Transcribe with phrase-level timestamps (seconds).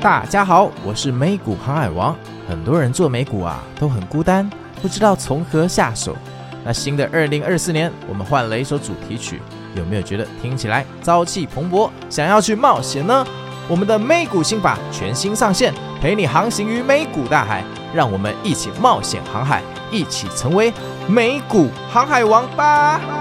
[0.00, 2.16] 大家好，我是美股航海王。
[2.48, 4.48] 很多人做美股啊都很孤单，
[4.80, 6.16] 不知道从何下手。
[6.64, 9.42] 那新的二零二四年，我们换了一首主题曲，
[9.74, 13.26] 有没有觉得听起来朝气蓬勃，想要去冒险呢？
[13.68, 17.62] 我们的美股心法全新上线，陪你航行于美股大海，
[17.92, 20.72] 让我们一起冒险航海，一起成为
[21.06, 23.19] 美股航海王吧！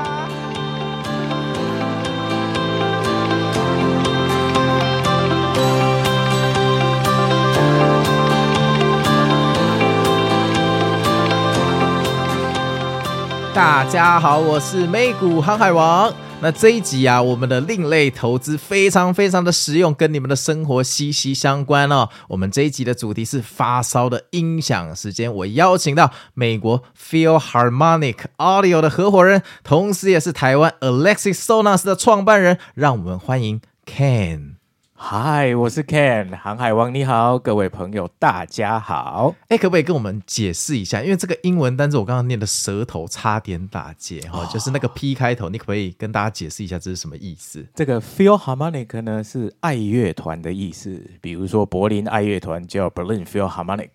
[13.59, 16.13] 大家好，我是美股航海王。
[16.39, 22.07] 那这一集啊，我们的另类投资非常非常的实用，跟你们的生活息息相关哦。
[22.29, 25.35] 我们这一集的主题是发烧的音响时间。
[25.35, 34.58] 我邀请到美国 Philharmonic Audio 的合伙人，同时也是台湾 Alexis Sonas 的创办人，让我们欢迎 Ken。
[35.01, 39.33] 嗨，我是 Ken，航海王你好，各位朋友大家好。
[39.47, 41.01] 哎，可不可以跟我们解释一下？
[41.01, 47.65] 因为这个英文单词我刚刚念的舌头差点打结哈，哦、就是那个 P 开头，你可不可以跟大家解释一下这是什么意思？
[47.73, 53.89] 这个 Philharmonic 呢是爱乐团的意思，比如说柏林爱乐团叫 Berlin Philharmonic。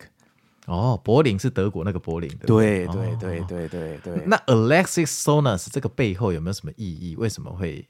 [0.66, 2.46] 哦，柏林是德国那个柏林的。
[2.46, 4.22] 对对对对对对。
[4.24, 7.14] 那 Alexis Sonas 这个背后有没有什么意义？
[7.16, 7.86] 为什么会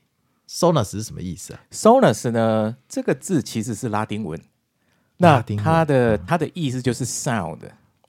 [0.54, 2.76] ？Sonos 是什么意思啊？Sonus 呢？
[2.88, 4.40] 这个字其实是拉丁文，
[5.16, 7.58] 那它的它的意思就是 sound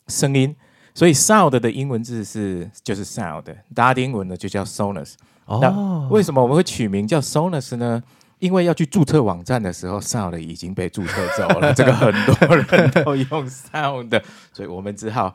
[0.07, 0.55] 声音，
[0.93, 3.43] 所以 sound 的英文字是就是 sound，
[3.75, 5.13] 拉丁文呢就叫 Sonus。
[5.45, 8.03] 哦，那为什么我们会取名叫 Sonus 呢？
[8.37, 14.21] 因为要去注册网站的时候，sound 已经被注册走了， 这个很多人都用 sound，
[14.53, 15.33] 所以我们只好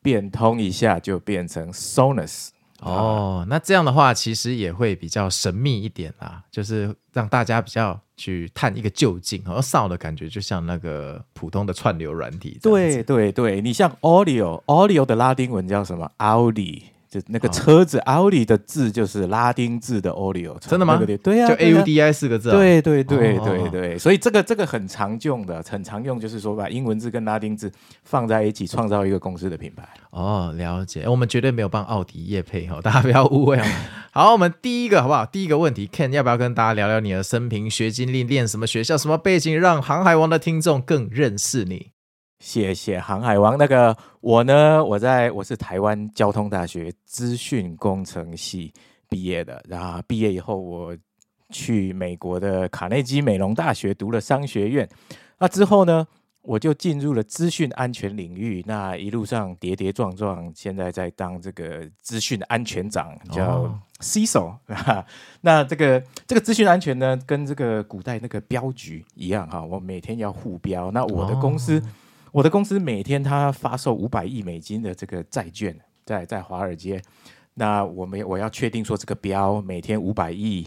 [0.00, 2.50] 变通一下，就变成 Sonos。
[2.82, 9.42] 哦，那这样的话，其实也会比较神秘一点啦，就是让大家比较去探一个究竟。
[9.46, 12.58] 而 Sound 的感觉就像那个普通的串流软体。
[12.62, 16.82] 对对对，你像 Audio，Audio 的拉丁文叫什么？Audi。
[17.12, 20.98] 就那个车子，Audi 的字就是拉丁字的 Audio，真的吗？
[21.22, 22.50] 对呀，就 A U D I 四个字。
[22.50, 27.70] 对对对对对，所以这个这个很常用的，很常用，就是说把英文字跟拉丁字
[28.02, 29.86] 放在一起，创造一个公司的品牌。
[30.08, 31.06] 哦，了解。
[31.06, 33.60] 我们绝对没有帮奥迪业配哦，大家不要误会。
[34.10, 35.26] 好，我们第一个好不好？
[35.26, 41.90] 第一个问题，Ken 要不要跟大家聊聊你的生平、学经历、念什么学校、什么背景，让航海王的听众更认识你？
[42.42, 43.56] 谢谢航海王。
[43.56, 48.74] 那个我呢，我在我是台湾交通大学资讯工程系
[49.08, 49.62] 毕业的。
[49.68, 50.94] 然后毕业以后，我
[51.50, 54.88] 去美国的卡内基美容大学读了商学院。
[55.38, 56.04] 那之后呢，
[56.42, 58.60] 我就进入了资讯安全领域。
[58.66, 64.40] 那一路上跌跌撞撞，现在在当这个资讯安全长，叫 CISO。
[64.66, 65.04] 哦、
[65.42, 69.62] 那这个这个资讯安全呢，跟这个古代那个镖局一样哈。
[69.62, 70.90] 我每天要护标。
[70.90, 71.78] 那我的公司。
[71.78, 71.82] 哦
[72.32, 77.00] 我的公司每天它发售五百亿美金的这个债券，在在华尔街，
[77.54, 80.66] 那我们我要确定说这个标每天五百亿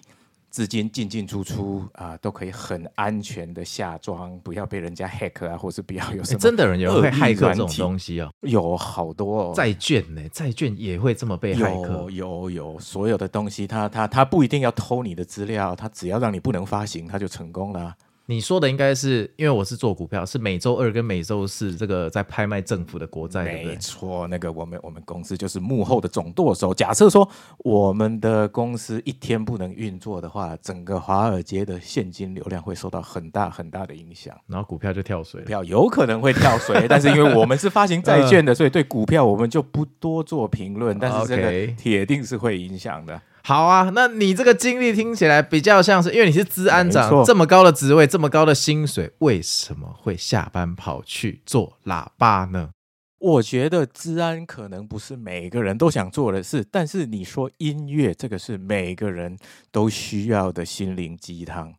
[0.52, 17.96] 资金进进出出啊、呃，都可以很安全的下庄，不要被人家 hack 啊，或是不要有什么、欸、真的人有会害客这种东西哦，有好多、哦、债券呢，债券也会这么被骇客，有有有，所有的东西，它它它不一定要偷你的资料，它只要让你不能发行，它就成功了。
[18.28, 26.74] 你说的应该是因为我是做股票，是每周二跟每周四这个在拍卖政府的国债，没错，那个我们我们公司就是幕后的总舵手。
[26.74, 43.22] 假设说我们的公司一天不能运作的话，整个华尔街的现金流量会受到很大很大的影响，然后股票就跳水，股票有可能会跳水， 但是因为我们是发行债 券的，所以对股票我们就不多做评论，但是这个铁定是会影响的。
[43.48, 52.72] 好啊，那你这个经历听起来比较像是，因为你是治安长，这么高的职位，这么高的薪水，为什么会下班跑去做喇叭呢？
[53.20, 59.38] 我觉得治安可能不是每个人都想做的事，但是你说音乐这个是每个人
[59.72, 61.72] 都需要的心灵鸡汤。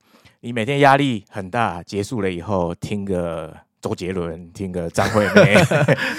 [0.42, 5.56] 你每天压力很大，结束了以后听个周杰伦，听个张惠妹，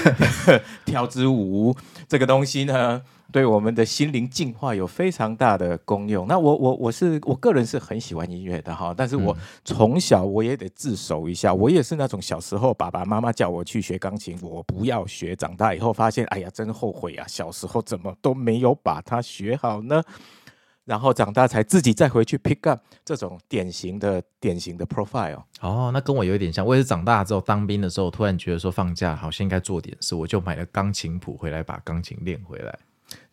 [0.84, 1.74] 跳支舞，
[2.10, 3.02] 这个东西呢，
[3.32, 6.28] 对我们的心灵净化有非常大的功用。
[6.28, 9.36] 那我我我是我个人是很喜欢音乐的哈，但是我
[9.66, 17.26] 从小我也得自首一下，我也是那种小时候爸爸妈妈叫我去学钢琴，我不要学，长大以后发现，哎呀，真后悔啊！
[17.28, 20.02] 小时候怎么都没有把它学好呢？
[20.86, 25.44] 然后长大才自己再回去 pick up 这种典型的典型的 profile。
[25.60, 32.80] 哦，那跟我有一点像，我也是长大之后当兵的时候，突然觉得说放假好像应该做点事，我就买了钢琴谱回来，把钢琴练回来。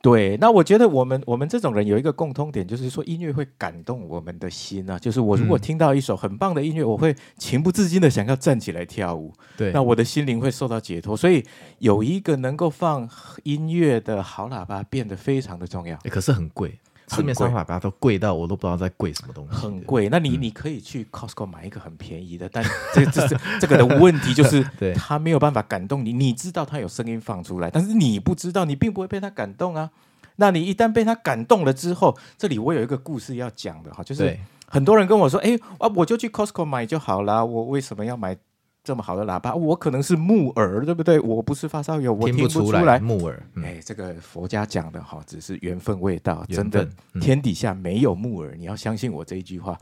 [0.00, 4.98] 对，那我觉得我们我们这种人有一个共通点，就是说音乐会感动我们的心啊。
[4.98, 9.32] 就是我如果听到一首很棒的音乐，我会情不自禁的想要站起来跳舞。
[9.56, 11.16] 对，那我的心灵会受到解脱。
[11.16, 11.42] 所以
[11.78, 13.08] 有一个能够放
[13.44, 15.98] 音乐的好喇叭变得非常的重要。
[16.10, 16.78] 可是很贵，
[17.08, 19.56] 市面上喇叭都贵到我都不知道在贵什么东西。
[19.56, 26.12] 很贵，那你你可以去 Costco 买一个很便宜的，但这这这这个的问题就是， 对，它没有办法感动你。
[26.12, 29.90] 你知道它有声音放出来，但是你不知道，你并不会被它感动啊。
[30.36, 34.36] 那你一旦被他感动了之后，这里我有一个故事要讲的哈，就是
[34.66, 38.36] 很多人跟我说，哎啊，我就去 Costco 买就好了，我为什么要买
[38.84, 39.54] 这么好的喇叭？
[39.54, 41.18] 我可能是木耳，对不对？
[41.18, 43.42] 我不是发烧友，我听不出来木耳。
[43.62, 46.86] 哎，这个佛家讲的哈，只是缘分未到，真的
[47.18, 49.78] 天底下没有木耳，你要相信我这一句话。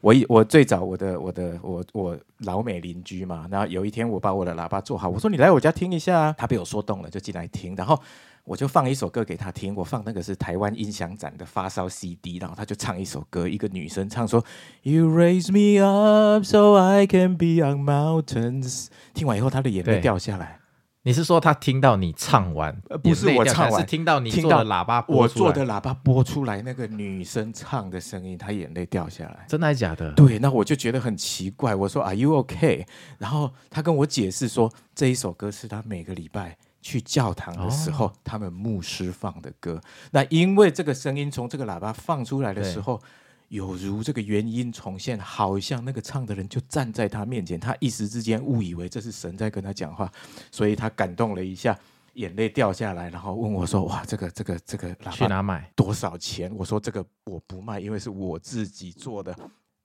[0.00, 8.00] 我我最早我的我的我我老美邻居嘛，然后有一天我把我的喇叭做好，我说你来我家听一下，他被我说动了，就进来听，然后。
[8.44, 14.44] 我就放一首歌给他听，我放那个是台湾音响展的发烧 CD，然后他就唱一首歌，一个女生唱说
[14.82, 18.88] You raise me up so I can be on mountains。
[19.14, 20.60] 听完以后，他的眼泪掉下来。
[21.06, 22.74] 你是说他听到你唱完？
[23.02, 29.44] 不是我唱完，是听到你做的喇叭播，我做的喇叭播出来那个女生唱的声音，她眼泪掉下来。
[29.48, 30.12] 真的还是假的？
[30.12, 31.74] 对，那我就觉得很奇怪。
[31.74, 32.86] 我说 Are you okay？
[33.18, 36.56] 然后他跟我解释说，这一首歌是他每个礼拜。
[36.84, 39.80] 去教堂的时候，哦、他们牧师放的歌。
[40.10, 43.00] 那因为这个声音从这个喇叭放出来的时候，
[43.48, 50.12] 有如这个原音重现，好像那个唱的人就站在他面前，他一时之间误以为这是神在跟他讲话，
[50.52, 51.74] 所以他感动了一下，
[52.12, 55.70] 眼泪掉下来，然后问我说：“哇，这个这个这个喇叭去哪买？
[55.74, 59.34] 多少钱？”我说：“这个我不卖，因为是我自己做的。”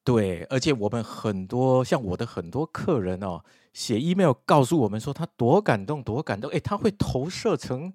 [0.03, 3.41] 对，而且我们很多像我的很多客人哦。
[3.73, 7.93] 写 email 告诉我们说他多感动，多感动，诶，他会投射成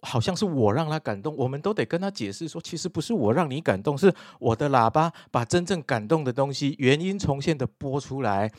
[0.00, 8.52] 好像是我让他感动，我们都得跟他解释说，其实不是我让你感动，是我的喇叭把真正感动的东西原音重现的播出来，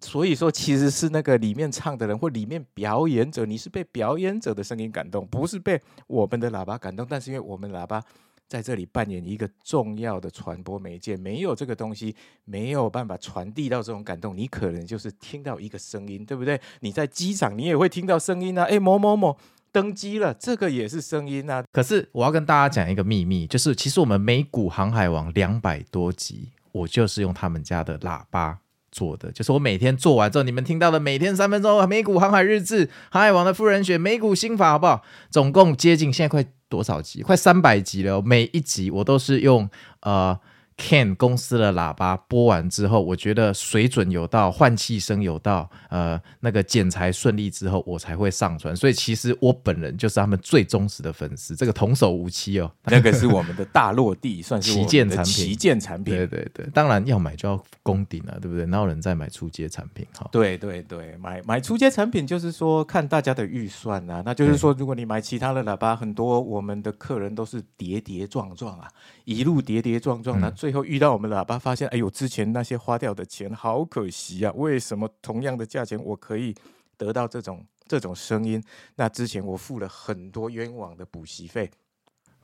[0.00, 8.02] 所以说其实是那个里面唱的人或里面表演者，你是被表演者的声音感动，不是被我们的喇叭感动，但是因为我们喇叭。
[8.50, 14.36] 在这里扮演一个重要的传播媒介，没有这个东西，没有办法传递到这种感动。
[14.36, 16.60] 你可能就是听到一个声音，对不对？
[16.80, 18.64] 你在机场，你也会听到声音啊。
[18.64, 19.38] 诶，某某某
[19.70, 21.62] 登机了，这个也是声音啊。
[21.70, 28.58] 可是我要跟大家讲一个秘密，就是其实我们美股航海王两百多集，我就是用他们家的喇叭
[28.92, 29.30] 做的。
[29.32, 35.02] 就是我每天做完之后，你们听到的每天三分钟美股航海日志、航海王的富人学、美股心法，好不好？
[35.30, 36.44] 总共接近现在快。
[36.70, 37.20] 多少集？
[37.20, 39.68] 快三百集了，每一集我都是用
[40.02, 40.38] 呃。
[40.80, 48.74] Ken 公司的喇叭播完之后，我觉得水准有到，换气声有到，呃，那个剪裁顺利之后，我才会上传。
[48.74, 52.72] 所以其实我本人就是他们最忠实的粉丝，这个童叟无欺哦。
[52.86, 55.24] 那个是我们的大落地，算是旗舰产品。
[55.24, 58.64] 旗舰产品，对对对，当然要买就要攻顶了，对不对？
[58.64, 60.06] 哪有人在买初阶产品？
[60.18, 64.22] 哈，对对对，买买初阶产品就是说看大家的预算啊。
[64.24, 68.88] 那就是说，如果你买其他的喇叭，很多我们的客人都是跌跌撞撞啊，
[69.24, 74.52] 一路跌跌撞撞，那最以后遇到我们喇叭，发现哎呦，之前那些花掉的钱好可惜啊！
[74.54, 76.54] 为什么同样的价钱我可以
[76.96, 78.62] 得到这种这种声音？
[78.94, 81.68] 那之前我付了很多冤枉的补习费。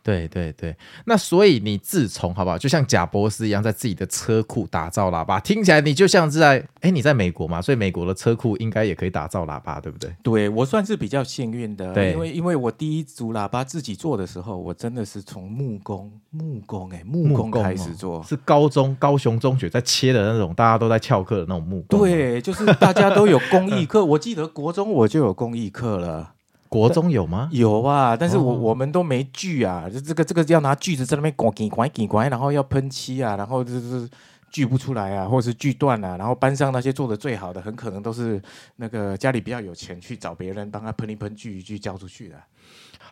[0.07, 0.77] 对对对，
[1.07, 10.15] 那所以你自从好不好，就像贾博士一样，在自己的车库打造喇叭，听起来你就像是在哎，你在美国嘛，所以美国的车库应该也可以打造喇叭，对不对？
[10.23, 21.99] 对，我算是比较幸运的，因为因为我第一组喇叭自己做的时候，我真的是从木工木工哎木工开始做，是高中高雄中学在切的那种，大家都在翘课的那种木工。
[21.99, 26.35] 对，就是大家都有工艺课，我记得国中我就有工艺课了。
[26.69, 27.49] 国中有吗？
[27.53, 34.09] 有啊，但是我、哦、我们都没锯啊，就这个这个要拿锯子在那边刮刮刮刮刮，然后要喷漆啊，然后就是
[34.51, 38.41] 锯不出来啊，或者是锯断了，然后班上那些做的最好的，很可能都是
[38.77, 42.37] 那个家里比较有钱，去找别人帮他喷一喷，锯一锯交出去的。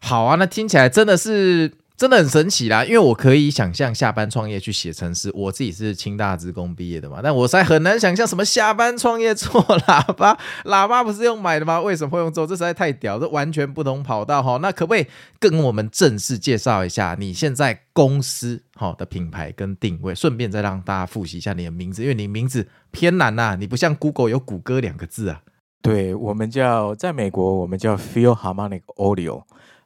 [0.00, 1.73] 好啊，那听起来真的是。
[1.97, 10.37] 真的很神奇啦，因为我可以想象下班创业去写程式，我自己是清大职工毕业的嘛，但我实在很难想象什么下班创业做喇叭，
[10.67, 11.81] 喇叭不是用买的吗？
[11.81, 12.45] 为什么会用做？
[12.45, 14.59] 这实在太屌，这完全不同跑道哈。
[14.61, 15.07] 那可不可以
[15.39, 20.13] 跟我们正式介绍一下你现在公司好的品牌跟定位？
[20.13, 25.43] 顺便再让大家复习一下你的名字，因为你名字偏难呐，你不像 Google 有谷歌两个字啊。
[25.81, 29.45] 对，我们叫在美国，我们叫 Philharmonic Audio。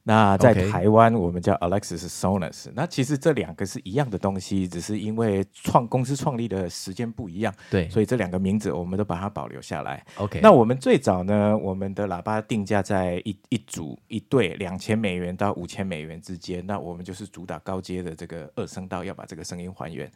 [0.09, 2.71] 那在台湾我们叫 Alexis Sonus。
[2.75, 10.03] 那其实这两个是一样的东西，只是因为创公司创立的时间不一样，对，所以这两个名字我们都把它保留下来。
[10.17, 16.67] OK，那我们最早呢，我们的喇叭定价在一一组一对两千美元到五千美元之间。
[16.67, 20.11] 那我们就是主打高阶的这个二声道，要把这个声音还原。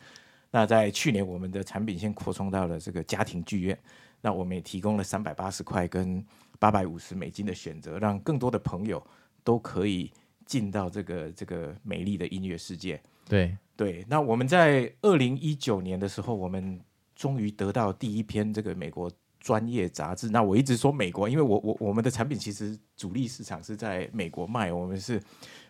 [0.50, 3.78] 那在去年，我们的产品线扩充到了这个家庭剧院，
[4.22, 6.24] 那我们也提供了三百八十块跟
[6.58, 9.06] 八百五十美金的选择，让更多的朋友。
[9.44, 10.10] 都可以
[10.46, 13.00] 进到这个这个美丽的音乐世界。
[13.28, 16.80] 对对，那我们在二零一九年的时候，我们
[17.14, 20.28] 终于得到第一篇这个美国专业杂志。
[20.28, 25.20] 那我一直说美国，因为我我我们的产品其实主力市场是在美国卖，我们是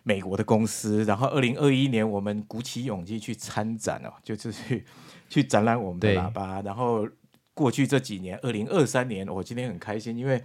[0.03, 1.03] 美国的公司。
[1.05, 4.85] 然后二零二一年，我们鼓起勇气去参展哦，就是去
[5.29, 6.61] 去展览我们的喇叭。
[6.61, 7.07] 然后
[7.53, 10.43] 过去这几年，二零二三年，我今天很开心，因为。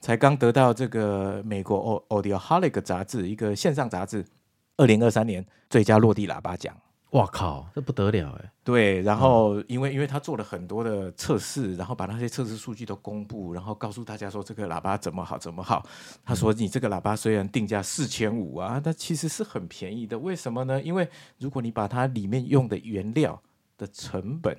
[0.00, 4.24] 才刚得到这个美国 Audioholic 杂志一个线上杂志，
[4.76, 6.76] 二零二三年最佳落地喇叭奖。
[7.10, 8.52] 哇靠，这不得了哎！
[8.64, 15.86] 对，然后因为因为他做了很多的测试，然后把那些测试数据都公布，然后告诉大家说这个喇叭怎么好怎么好。
[16.24, 20.18] 他说你这个喇叭虽然定价四千五啊，但其实是很便宜的。
[20.18, 20.82] 为什么呢？
[20.82, 23.40] 因为如果你把它里面用的原料
[23.78, 24.54] 的成本，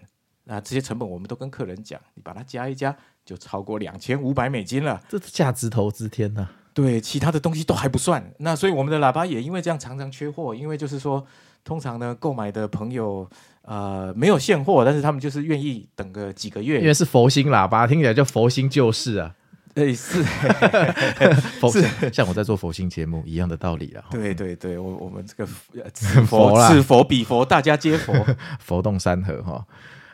[0.48, 2.96] 那这些成本我们都跟客人讲，你把它加一加。
[3.28, 6.48] 就超过两千五百美金了，这是价值投资天呐！
[6.74, 8.24] 对，其他的东西都还不算。
[8.38, 11.22] 那所以我们的喇叭也因为这样常常缺货，因为就是说，
[11.66, 13.30] 通常呢购买的朋友
[13.64, 19.36] 呃没有现货，但是他们就是愿意等个几个月，因为是佛心喇叭，听起来就佛心救世啊。
[19.74, 20.24] 对，是，
[21.60, 24.06] 佛是像我在做佛心节目一样的道理啊。
[24.10, 25.46] 对对对，我我们这个
[25.94, 28.14] 此佛 是佛比佛，大家皆佛，
[28.62, 29.66] 佛动山河哈。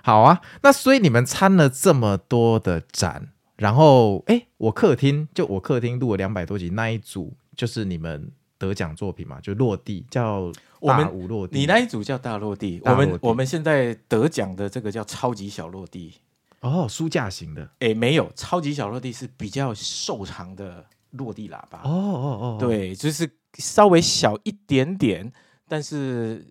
[0.06, 11.58] 好啊，那所以你们参了这么多的展，然后哎，我客厅就我客厅录了两百多集那一组，就是你们得奖作品嘛，就落地叫大五落地。
[11.58, 16.14] 你那一组叫大落地，落地我们我们现在得奖的这个叫超级小落地。
[16.60, 17.70] 哦，书架型的？
[17.80, 21.80] 哎，没有，超级小落地是比较瘦长的落地喇叭。
[21.86, 25.32] 哦哦哦，对，就是稍微小一点点，
[25.70, 26.46] 但是。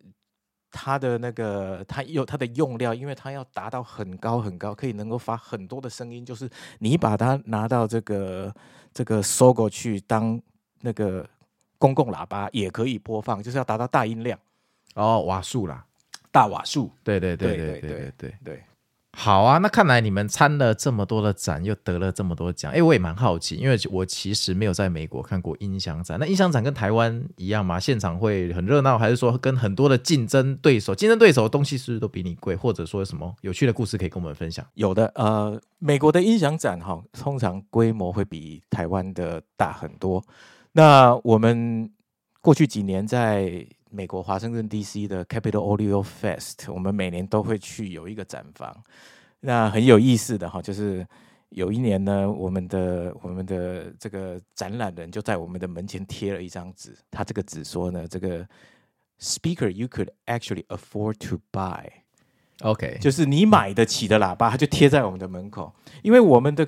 [0.73, 6.25] 它的那个，它有它的用料，因为它要达到很高很高，可以能够发很多的声音。
[6.25, 8.52] 就是你把它拿到这个
[8.93, 10.41] 这个 SOGO 去当
[10.81, 11.29] 那个
[11.79, 14.38] 公共喇叭，也可以播放，就是要达到大音量
[14.95, 15.85] 哦，瓦数啦，
[16.31, 16.91] 大瓦数。
[17.05, 18.62] 对对对对对对对对。
[19.14, 26.19] 好啊，那看来你们参了这么多的展，又得了这么多奖，哎，我也蛮好奇，因为我其实没有在美国看过音响展。
[26.19, 27.78] 那音响展跟台湾一样吗？
[27.78, 30.95] 现场会很热闹，还是说跟很多的竞争对手？
[30.95, 32.57] 竞争对手的东西是不是都比你贵？
[32.57, 34.66] 或者说有什么有趣的故事可以跟我们分享？
[34.75, 40.25] 有的，呃，美国的音响展哈，通常规模会比台湾的大很多。
[40.73, 41.90] 那我们
[42.40, 48.75] 过去几年在美国华盛顿 DC 的 Capital Audio Fest，我们每年都会去有一个展房。
[49.41, 51.07] 那很有意思的哈，就是
[51.51, 58.49] 有一年呢，我们的我们的这个展览人就在我们的门前贴了一张纸，他这个纸说呢，这个
[59.21, 65.71] speaker you could actually afford to buy，OK，就是你买得起的喇叭，它就贴在我们的门口，
[66.03, 66.67] 因为我们的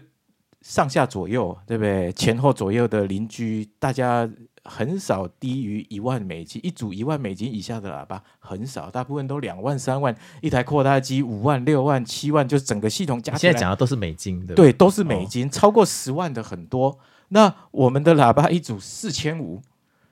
[0.60, 2.12] 上下左右，对不对？
[2.12, 4.28] 前后左右的邻居，大家。
[4.64, 13.38] 很少低于一万美金，一组一万美金以下的喇叭很少，大部分都两万、三万，一台扩大机五万、六万、七万，就是整个系统加起来。
[13.38, 16.98] 现在讲的都是美金的，对，都是美金，哦、超过十万的很多。
[17.28, 19.60] 那我们的喇叭一组四千五，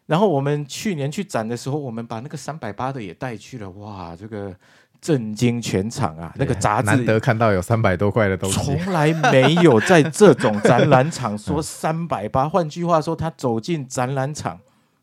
[0.06, 4.54] 然后我们去年去展的时候，我们把那个三百八的也带去了，哇，这个。
[5.02, 6.32] 震惊全场啊！
[6.36, 12.48] 那个杂志难得看到有三百多块的东西，从来没有在这种展览场说 三百八。
[12.48, 14.60] 换句话说，他走进展览场，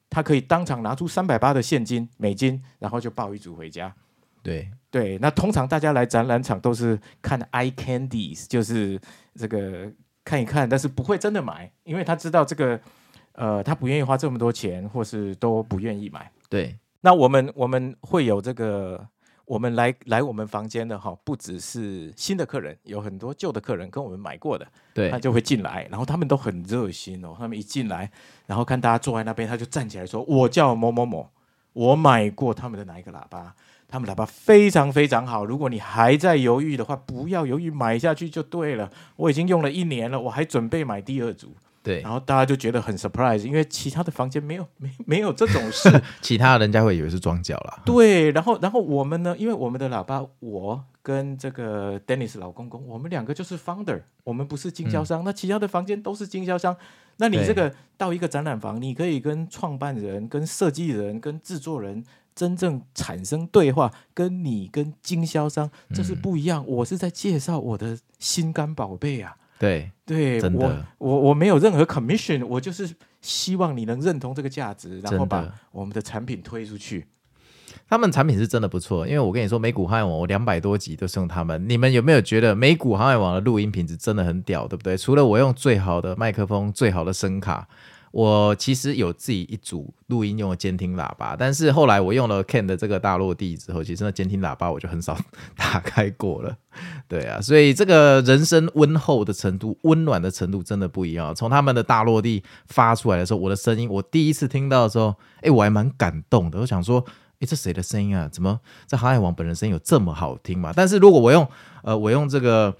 [0.10, 3.94] 他可以当场拿出三百八的现金美金，然后就抱一组回家。
[4.42, 8.98] 对对，那通常大家来展览场都是看 eye candies，就是
[9.36, 9.92] 这个
[10.24, 12.80] 看一看，但是不会真的买，因为他知道这个
[13.34, 16.32] 呃，他不愿意花这么多钱，或是都不愿意买。
[16.48, 19.06] 对，那我们我们会有这个。
[19.50, 27.36] 我们来来我们房间的哈，不只是新的客人，有很多旧的客人跟我们买过的，对，他就会进来，然后他们都很热心哦。
[27.36, 28.12] 他们一进来，
[28.46, 31.32] 然后看大家坐在那边，他就站起来说：“我叫某某某，
[31.74, 33.56] 我买过他们的哪一个喇叭，
[33.88, 35.44] 他们喇叭非常非常好。
[35.44, 38.92] 如果你还在犹豫的话，不要犹豫，买下去就对了。
[39.16, 45.90] 我已经用了一年了，我还准备买第二组。”对，然后大家就觉得很 surprise，因为其他的房间没有 没没有这种事，
[46.22, 47.82] 其他人家会以为是装脚啦。
[47.86, 56.76] 对，然后然后我们呢，因为我们的喇叭，我跟这个 Dennis 老公公，我们两个就是 founder，我们不是经销商，嗯、那其他的房间都是经销商。
[57.18, 62.04] 那你这个到一个展览房，你可以跟创办人、跟设计人、跟制作人
[62.36, 66.64] 真正产生对话，跟你跟经销商这是不一样。
[66.64, 69.36] 嗯、我是在介绍我的心肝宝贝啊。
[69.60, 72.90] 对对，真的我我我没有任何 commission，我就是
[73.22, 77.06] 希望你能认同这个价值，然后把我们的产品推出去。
[77.88, 81.68] 他们产品是真的不错，因为我跟你说，美股航海网我两百多集都是用他们。
[81.68, 84.98] 你们有没有觉得美股航海网的录音品质真的很屌，对不对？
[84.98, 87.68] 除了我用最好的麦克风、最好的声卡。
[88.12, 95.16] 我其实有自己一组录音用的监听喇叭，但是后来我用了 Ken 的这个大落地之后，其实那监听喇叭我就很少
[95.56, 96.56] 打开过了。
[97.08, 101.34] 对啊，所以这个人声温厚的程度、温暖的程度真的不一样。
[101.36, 106.60] 从他们的大落地发出来的时候，我的声音我第一次听到的时候，哎，我还蛮感动的。
[106.60, 107.06] 我想说，
[107.40, 108.28] 哎，这谁的声音啊？
[108.32, 110.74] 怎么这航海王本人声音有这么好听嘛？
[110.76, 111.48] 但是如果我用
[111.84, 112.76] 呃，我用这个。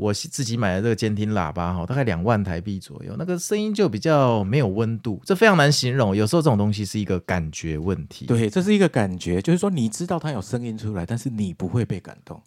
[0.00, 6.16] 我自己买的这个监听喇叭哈，大概两万台币左右，那个声音就比较没有温度，这非常难形容。
[6.16, 8.24] 有时候这种东西是一个感觉问题。
[8.24, 12.40] 对，这是一个感觉，就是说你知道它有声音出来，但是你不会被感动。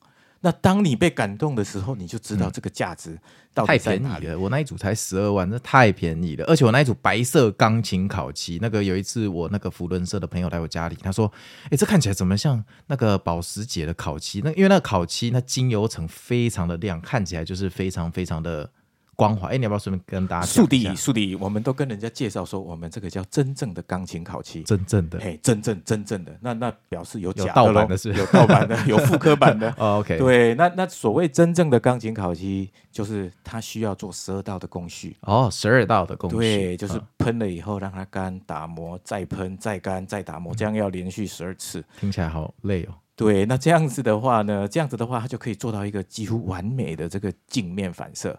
[0.46, 3.18] 那当你被感动的时候，你就知道这个价值
[3.54, 4.14] 到底在哪里。
[4.14, 6.44] 太便宜了，我那一组才十二万，那太便宜了。
[6.46, 11.32] 而且我那一组白色钢琴烤漆，那个有一次我那个福伦社的朋友来我家里，他说
[11.72, 14.42] ：“哎，这看起来怎么像那个保时捷的烤漆？
[14.44, 18.70] 那因为那个烤漆，那精油层非常的亮，看起来就是非常非常的。”
[19.16, 21.36] 光滑，哎，你要不要顺便跟大家速递速递？
[21.36, 29.70] 我们都跟人家介绍说，我们这个叫真正的钢琴烤漆，真正的，嘿，真正真正的，那那表示有假的有盗版的有盗版的， 有复刻版的。
[29.78, 35.16] 哦、OK，对，那那所谓真正的钢琴烤漆，就是它需要做十二道的工序。
[35.22, 41.84] 哦，十二道的工序，对，就是喷了以后让它干，打磨，再喷，再干，再打磨，这样要连续十二次。
[42.00, 42.94] 听起来好累哦。
[43.16, 48.38] 对，那这样子的话呢，这样子的话，它就可以做到一个几乎完美的这个镜面反射。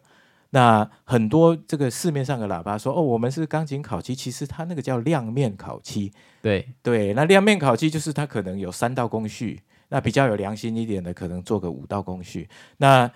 [0.54, 6.12] 那很多这个市面上的喇叭说哦，我们是钢琴烤漆，其实它那个叫亮面烤漆。
[6.40, 12.48] 对对，那亮面烤漆就是它可能有三道工序，那比较有良心一点的可能做个五道工序。
[12.76, 13.10] 那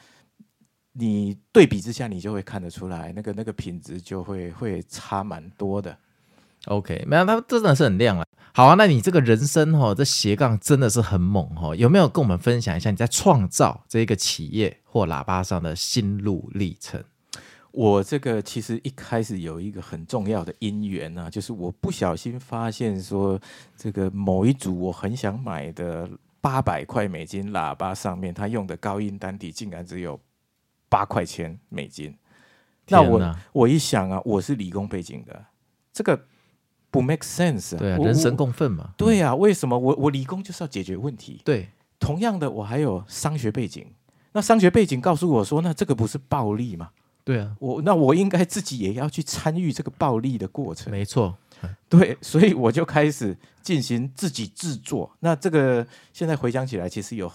[0.94, 5.96] 你对比之下，你就会看得出来，那个那个品质就会会差蛮多的。
[6.64, 8.26] OK，没有，它真的是很亮了。
[8.52, 11.76] 好啊，那你这个人生哈、哦，这斜杠真的是很猛哈、哦。
[11.76, 17.04] 有没有跟我们分享一下你在创造这个企业或喇叭上的心路历程？
[17.78, 23.40] 我这个其实一开始有一个很重要的因缘呢、啊，就是我不小心发现说，
[23.76, 30.18] 这个某一组我很想买的八百块美金喇叭上面，它用的高音单体竟然只有
[30.88, 32.12] 八块钱美金。
[32.88, 35.44] 那我我一想啊，我是理工背景的，
[35.92, 36.20] 这个
[36.90, 37.78] 不 make sense 啊。
[37.78, 38.92] 对啊，人神共愤嘛。
[38.96, 41.40] 对啊，为什么我我理工就是要解决问题？
[41.44, 41.68] 对，
[42.00, 43.86] 同样的，我还有商学背景，
[44.32, 46.90] 那商学背景告诉我说，那这个不是暴利吗？
[47.28, 50.90] 对啊，我那我应该自己也要去参与这个暴力的过程。
[50.90, 51.36] 没错，
[51.86, 55.10] 对，所以我就开始进行自己制作。
[55.20, 57.30] 那这个现在回想起来，其实有。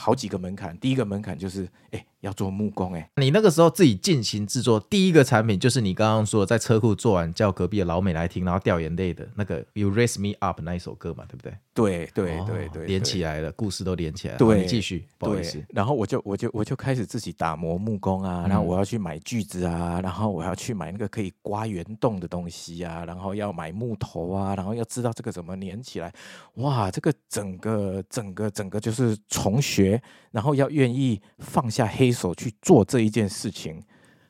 [0.00, 11.56] 好几个门槛，第一个门槛就是，哎，要做木工，哎，你那个时候自己进行制作，第一个产品就是你刚刚说在车库做完，叫隔壁的老美来听，然后掉眼泪的那个 You Raise Me Up 那一首歌嘛，对不对？
[11.74, 14.38] 对对对对，连起来了，故事都连起来了。
[14.38, 15.64] 对，你继续，不好意思。
[15.68, 26.12] 然后我就我就我就开始自己打磨木工啊，然后我要去买锯子啊，然后我要去买那个可以刮圆洞的东西啊，然后要买木头啊，然后要知道这个怎么连起来。
[26.54, 30.02] 哇，这个整个整个整个就是重学。
[30.30, 33.82] 然后要愿意放下黑手去做这一件事情，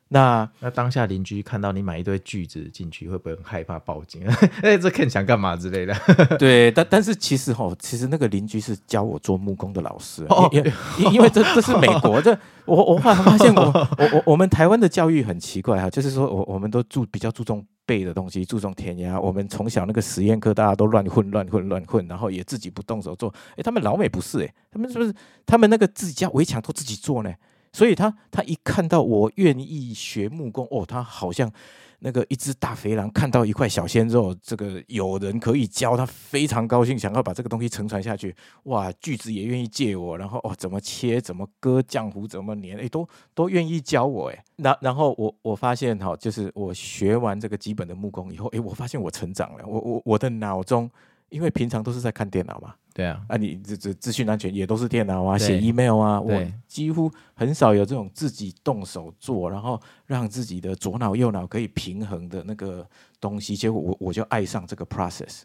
[0.08, 4.22] 那那当下邻居看到你买一堆锯子进去，会不会很害怕报警？
[4.62, 5.94] 哎，这 Ken 想干嘛之类的？
[6.38, 10.72] 对，但但是其实哈，其实那个邻居是教我做木工的老师，哦、因为
[11.12, 12.38] 因为这这是美国的。
[12.64, 17.64] 我我后来发现我， 我我我我们台湾的教育很奇怪哈，就是说我我们都注比较注重。
[17.88, 19.18] 背的东西，注重填鸭。
[19.18, 23.32] 我们从小那个实验课，大家都乱混乱混乱混，然后也自己不动手做。
[23.56, 25.14] 诶，他们老美不是诶，他们是不是？
[25.46, 27.32] 他们那个自己家围墙都自己做呢？
[27.72, 31.52] 所以他他一看到我愿意学木工，哦，他好像。
[32.00, 38.32] 那个一只大肥狼看到一块小鲜肉，这个有人可以教他，非常高兴，想要把这个东西承传下去。
[38.66, 43.04] 哇，锯子也愿意借我，然后哦，怎么切，怎么割，浆糊怎么粘，哎，都
[43.34, 50.88] 都愿意教我，哎，然然后我我发现哈，就是我学完这个基本的木工以后，哎，我发现我成长了，我我我的脑中
[51.28, 52.74] 因为平常都是在看电脑嘛。
[52.94, 62.84] 对啊，啊，你这这资讯安全也都是电脑啊，写 email 啊，我几乎很少有这种自己动手做，然后让自己的左脑右脑可以平衡的那个
[63.20, 63.54] 东西。
[63.54, 65.42] 结果我我就爱上这个 process。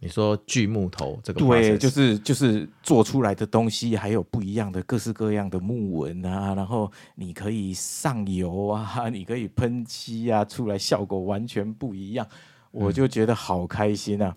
[0.00, 12.24] 你说锯木头这个对，就是就是做出来的东西还有不一样的各式各样的木纹啊，然后你可以上油啊，你可以喷漆啊，出来效果完全不一样，
[12.70, 14.36] 我就觉得好开心啊。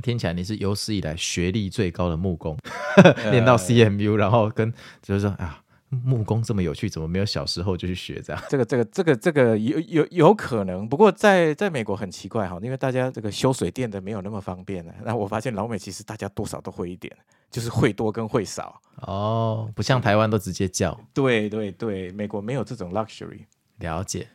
[0.00, 2.56] 听起来你是有史以来学历最高的木工，
[3.30, 8.42] 练到 CMU，然后跟就是说啊，木工这么有趣，怎么没有小时候就去学这样？
[8.48, 14.92] 这个这个这个这个有有有可能，不过在在美国很奇怪哈，因为大家这个修水电的没有那么方便呢。
[15.04, 17.14] 那我发现老美其实大家多少都会一点，
[17.50, 20.98] 就是会多跟会少哦，不像台湾都直接叫。
[21.12, 23.40] 对对对，美国没有这种 luxury。
[23.78, 24.28] 了解。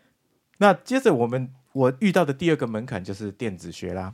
[0.57, 4.13] 那接着我们我遇到的第二个门槛就是电子学啦。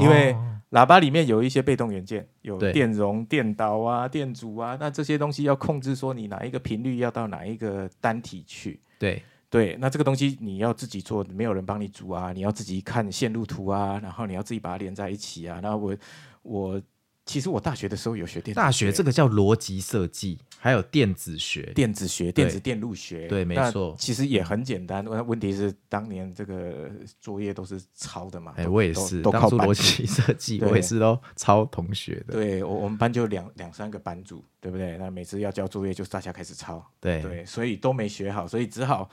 [0.00, 0.34] 因为
[0.70, 8.80] 喇叭里面有一些被动元件，有电容、电导啊、电阻啊，那这些东西要控制，说你哪一个频率要到哪一个单体去。
[8.98, 15.60] 对对，那这个东西你要自己做，没有人帮你组啊，你要自己看线路图啊，然后你要自己把它连在一起啊。
[15.62, 15.96] 那我
[16.42, 16.80] 我。
[17.24, 23.94] 其实我大学的时候有学电大学这个叫逻辑设计，还有电子学、电子学、电子电路学，对，没错。
[23.96, 28.52] 其实也很简单，问题是当年这个作业都是抄的嘛。
[28.56, 32.34] 哎，我也是，都靠逻辑设计， 我也是都抄同学的。
[32.34, 34.98] 对，我我们班就两两三个班主，对不对？
[34.98, 36.84] 那每次要交作业，就大家开始抄。
[37.00, 39.08] 对对，所以都没学好，所以只好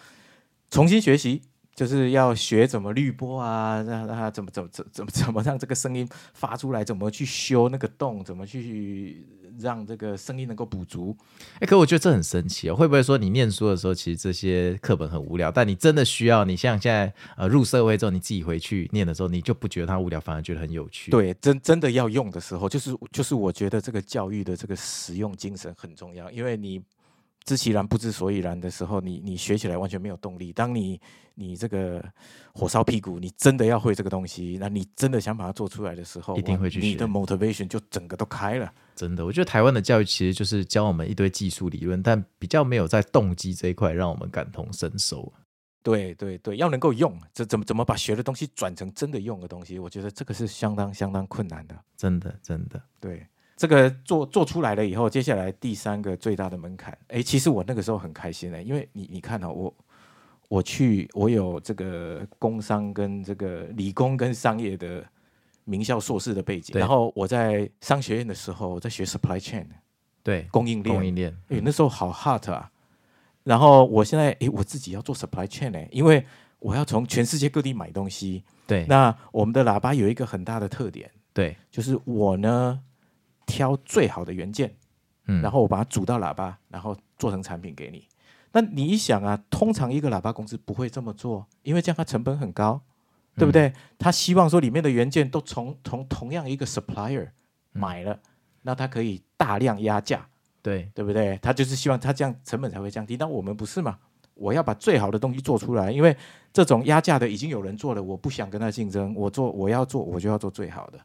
[0.72, 1.44] 重新学习。
[1.80, 9.26] 就是要学怎么滤波啊，让让它怎么怎么怎怎么怎么让这个声音发出来，怎么去修那个洞，怎么去
[9.58, 11.16] 让这个声音能够补足。
[11.54, 21.10] 哎、欸，可我觉得这很神奇哦，会不会说你念书的时候其实这些课本很无聊，但你真的需要，你像现在呃入社会之后，你自己回去念的时候，你就不觉得它无聊，反而觉得很有趣。
[21.12, 26.84] 对，真真的要用的时候，就是就是我觉得这个教育的这个实用精神很重要，因为你。
[27.50, 30.54] 知其然不知所以然的时候，你你学起来完全没有动力。
[30.54, 31.02] 当你
[31.34, 32.04] 你这个
[32.54, 36.86] 火烧屁股，你真的要会这个东西，那你真的想把它做出来的时候，一定会去学。
[36.86, 38.72] 你的 motivation 就整个都开了。
[38.96, 45.34] 真的，我觉得台湾的教育其实就是教我们一堆技术理论，但比较没有在动机这一块让我们感同身受。
[45.82, 49.80] 对对对，要能够用，这怎么怎么把学的东西转成真的用的东西？
[49.80, 51.76] 我觉得这个是相当相当困难的。
[51.98, 53.26] 真的真的，对。
[53.60, 59.76] 这个做做出来了以后，接下来第三个最大的门槛，哎，其实我那个时候很开心的，因为你你看哦，我
[60.48, 65.04] 我去我有这个工商跟这个理工跟商业的
[65.66, 69.66] 名校硕士的背景，然后我在商学院的时候我在学 supply chain，
[70.24, 72.72] 对，供应链，供应链，哎，那时候好 hot 啊，
[73.44, 76.26] 然后我现在哎，我自己要做 supply chain 呢，因为
[76.60, 82.80] 我要从全世界各地买东西，对，那我们的喇叭有一个很大的特点，对，就是我呢。
[83.50, 84.76] 挑最好的元件，
[85.26, 88.08] 嗯，然后我把它组到喇叭，然后做成产品给你。
[88.52, 92.82] 那你一想啊，通常一个喇叭公司不会这么做，因为这样它成本很高，
[93.36, 93.74] 对不对？
[93.98, 97.30] 他希望说里面的元件都从从同样一个 supplier
[97.72, 98.20] 买了，
[98.62, 100.28] 那他可以大量压价，
[100.62, 101.38] 对对不对？
[101.42, 103.16] 他就是希望他这样成本才会降低。
[103.16, 103.98] 但我们不是嘛？
[104.34, 106.16] 我要把最好的东西做出来，因为
[106.54, 111.00] 这种压价的已经有人做了，我不想跟他竞争，我做我要做我就要做最好的。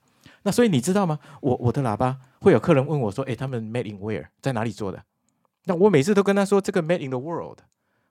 [0.45, 1.19] 那所以你知道吗？
[1.41, 4.27] 我我的喇叭会有客人问我说：“诶，他们 made in where？
[4.41, 5.03] 在哪里做的？”
[5.65, 7.59] 那我每次都跟他说：“这个 made in the world。”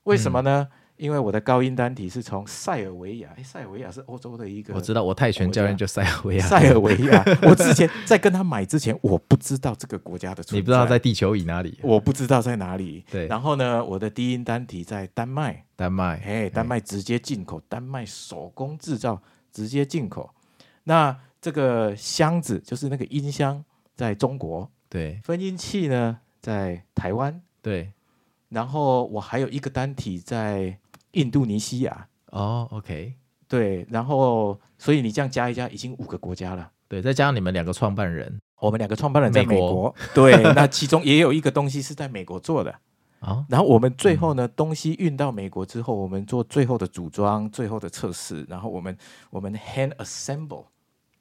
[0.04, 0.68] 为什么呢？
[0.70, 3.30] 嗯、因为我的高音单体是从塞尔维亚。
[3.38, 4.74] 诶，塞尔维亚是欧洲的一个。
[4.74, 6.46] 我知道，我泰拳教练就塞尔维亚。
[6.48, 10.56] 塞尔维亚， 我之前在跟他买之前，我不知道这个国家的存在。
[10.58, 11.78] 你不知道在地球以哪里？
[11.84, 13.06] 我不知道在哪里。
[13.12, 13.28] 对。
[13.28, 15.64] 然后呢，我的低音单体在丹麦。
[15.76, 16.20] 丹麦。
[16.26, 20.32] 哎，丹麦直接进口，丹麦手工制造，直接进口。
[20.86, 21.16] 那。
[21.44, 23.62] 这个箱子就是那个音箱，
[23.98, 24.72] 在中国。
[24.88, 27.42] 对，分音器呢在台湾。
[27.62, 27.92] 对，
[28.48, 30.80] 然后我还有一个单体在
[31.12, 32.08] 印度尼西亚。
[32.28, 33.16] 哦，OK。
[33.50, 36.72] 对，然后所以你这样加一加，已经五个国家了。
[36.88, 39.68] 对，再加上你们两个创办人，我们两个创办人在美国。
[39.68, 42.74] 美国对，那其中也有一个东西是在美国做的。
[43.20, 48.98] 啊，然后我们最后呢，东西运到美国之后，我们做最后的组装、最后的测试，然后我们
[49.30, 50.68] 我们 hand assemble。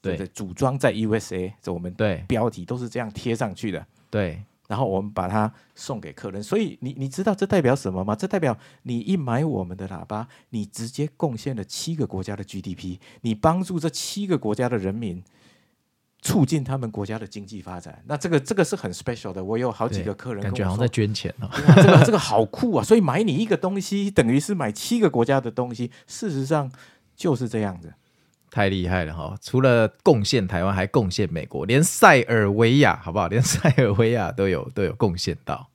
[0.03, 3.87] 对，对，组装在 USA，这我们对标题都是这样贴上去的。
[4.11, 6.43] 对，然后我们把它送给客人。
[6.43, 8.15] 所以你你知道这代表什么吗？
[8.15, 15.23] 这代表你一买我们的喇叭，你直接贡献了七个国家的 GDP，你帮助这七个国家的人民
[16.21, 18.03] 促进他们国家的经济发展。
[18.07, 19.43] 那这个这个是很 special 的。
[19.43, 21.49] 我有好几个客人感觉好像在捐钱哦。
[21.77, 22.85] 这个这个好酷啊！
[22.85, 25.91] 所以买你一个东西，等于是买七个国家的东西。
[26.07, 26.71] 事实上
[27.15, 27.95] 就是这样子。
[28.53, 29.35] 太厉害了哈！
[29.41, 33.27] 除了贡献台湾，还贡献美国，连塞尔维亚好不好？
[33.33, 35.71] 连塞尔维亚都有都有贡献到。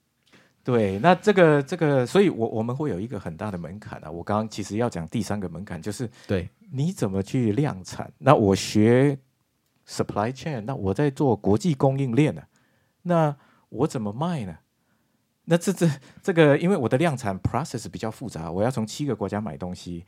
[0.64, 4.12] 对，那这个这个，所以我我们会有一个很大的门槛啊。
[4.12, 8.12] 我刚刚其实要讲第三个门槛，就是对你怎么去量产。
[8.20, 9.18] 那我学
[9.88, 12.44] supply chain，那我在做国际供应链呢？
[13.02, 13.36] 那
[13.70, 14.56] 我怎么卖呢？
[15.46, 15.90] 那这这
[16.22, 20.06] 这个，因为我的量产 process 比较复杂，我要从七个国家买东西。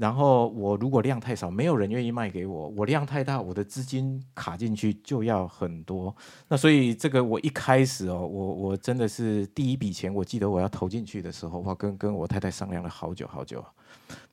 [0.00, 6.16] 然后我如果量太少，没有人愿意卖给我；我量太大，我的资金卡进去就要很多。
[6.48, 13.62] 那所以这个我一开始哦，我我真的是第一笔钱，我记得我要投进去的时候，我跟跟我太太商量了好久好久。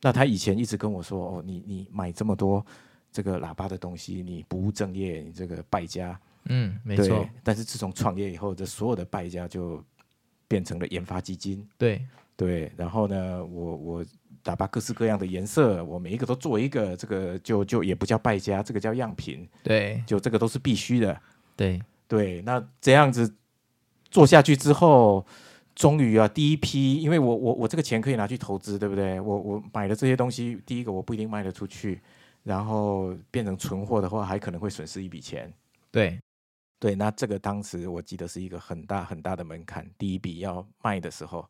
[0.01, 2.65] 那她以前一直跟我说：“哦，你你买这么多
[3.11, 7.27] 这个喇叭的东西，你不务正业，你这个败家。”嗯，没错。
[7.43, 9.83] 但是自从创业以后，这所有的败家就
[10.47, 11.67] 变成了研发基金。
[11.77, 12.01] 对
[12.37, 14.05] 对，然后呢，我我。
[14.47, 19.47] 喇叭各式各样的颜色，我每一个都做一个，这个就就也不叫败家，这个叫样品。
[19.61, 21.21] 对，就这个都是必须的。
[21.55, 23.35] 对对，那这样子
[24.09, 25.25] 做下去之后，
[25.75, 29.19] 终于啊，第一批，因为我我我这个钱可以拿去投资，对不对？
[29.19, 32.01] 我我买的这些东西，第一个我不一定卖得出去，
[32.43, 35.53] 然后变成存货的话，还可能会损失一笔钱。
[35.91, 36.17] 对
[36.79, 41.45] 对，那这个当时我记得是一个很大很大的门槛，第一笔要卖的时候。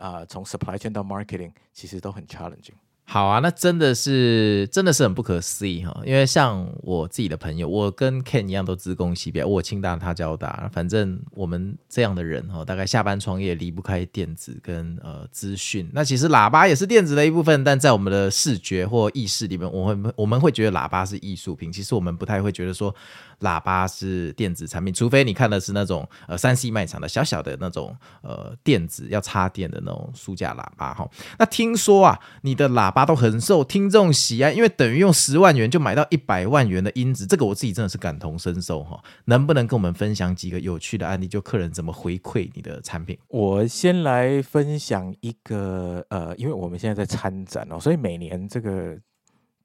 [0.00, 2.74] 啊、呃，从 supply chain 到 marketing，其实都很 challenging。
[3.12, 6.00] 好啊，那真的是真的是很不可思议哈！
[6.04, 15.90] 因为像我自己的朋友，我跟 Ken 一样都资工系毕业，我清大，他交大，反正我们这样的人哈，大概下班创业离不开电子跟呃资讯。
[15.92, 21.72] 那其实喇叭也是电子的一部分，但在我们的视觉或意识里面，我会我们会觉得喇叭是艺术品。
[21.72, 22.94] 其实我们不太会觉得说
[23.40, 31.10] 喇叭是电子产品，除非你看的是那种呃三 C 卖场的小小的那种呃电子要插电的那种书架喇叭哈。
[31.40, 32.99] 那听说啊，你的喇叭。
[33.04, 39.02] 都很受听众喜爱，因为等于用十万元就买到一百万元的音质，这个我自己真的是感同身受哈。
[39.26, 41.28] 能不能跟我们分享几个有趣的案例？
[41.28, 43.18] 就客人怎么回馈你的产品？
[43.28, 48.98] 我先来分享一个，呃，因为我们现在在参展哦，所以每年这个。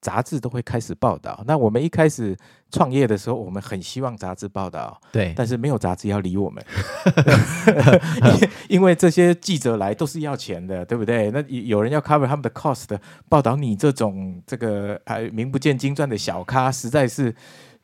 [0.06, 1.44] 杂志都会开始报道。
[1.48, 2.38] 那我们一开始
[2.70, 6.64] 创业的时候，我们很希望杂志报道，对，但是没有杂志要理我们，
[8.70, 11.32] 因为这些记者来都是要钱的，对不对？
[11.32, 12.96] 那有人要 cover 他们的 cost，
[13.28, 17.34] 报道你这种这个还名不见经传的小咖，实在是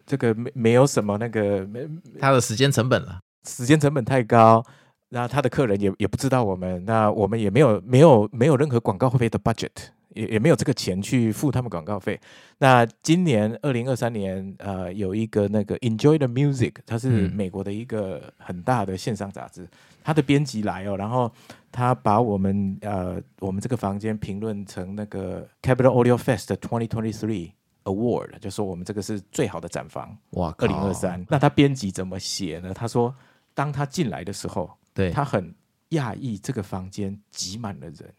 [0.05, 4.63] 这个没没有什么那个没他的时间成本了，时间成本太高，
[5.09, 9.69] 那他的客人也也不知道我们，那我们也没有没有没有任何广告费的 budget。
[10.13, 12.19] 也也没有这个钱去付他们广告费。
[12.59, 19.67] 那今年二零二三年，呃，有一个那个 Enjoy the Music，它是美国的一个很大的线上杂志，
[20.03, 21.31] 它的编辑来哦，然后
[21.71, 27.51] 他把我们呃我们这个房间评论成那个 Capital Audio Fest 2023
[27.85, 30.15] Award，就说我们这个是最好的展房。
[30.31, 31.25] 哇，二零二三。
[31.29, 32.73] 那他编辑怎么写呢？
[32.73, 33.15] 他说，
[33.55, 35.55] 当他进来的时候，对，他很
[35.91, 38.13] 讶异这个房间挤满了人。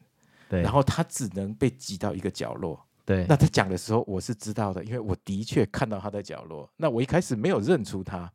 [0.53, 2.79] 对，然后他只能被挤到一个角落。
[3.07, 6.71] 对，那他讲的时候我是知道的，因为我的确看到他在角落。
[6.77, 8.31] 那我一开始没有认出他，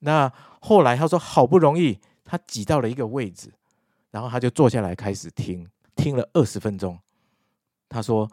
[0.00, 3.50] 那后来他说好不容易他挤到了一个位置，
[4.10, 6.98] 然后他就坐下来开始听，听了二十分钟。
[7.88, 8.30] 他说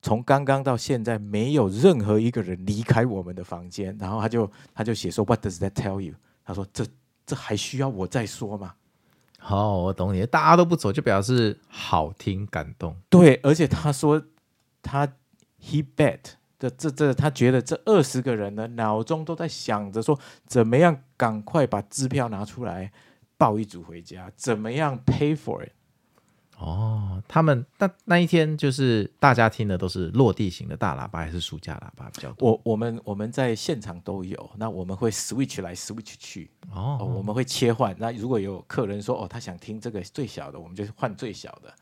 [0.00, 6.14] 从刚刚到现在没有任何一个人离开我们的房间，然后他就他就写说 What does that tell you？
[6.42, 6.86] 他说这
[7.26, 8.74] 这还需要我再说吗？
[9.42, 10.24] 好，我懂你。
[10.26, 12.94] 大家都不走，就表示好听、感动。
[13.08, 14.22] 对，而且他说
[14.82, 15.06] 他
[15.58, 16.20] he bet
[16.58, 22.92] 这这这，他觉得这二十个人呢，脑中都在想着说，怎么样赶快把支票拿出来
[23.38, 25.72] 抱一组回家，怎么样 pay for it。
[26.60, 32.50] 哦，他们那那一天就是大家听的都是落地型的大喇叭还是书架喇叭比较多？
[32.52, 37.96] 我我们我们在现场都有，那我们会 switch 来 switch 去哦，哦，我们会切换。
[37.98, 41.74] 那如果有客人说哦，他想听这个最小的，我们就换最小的。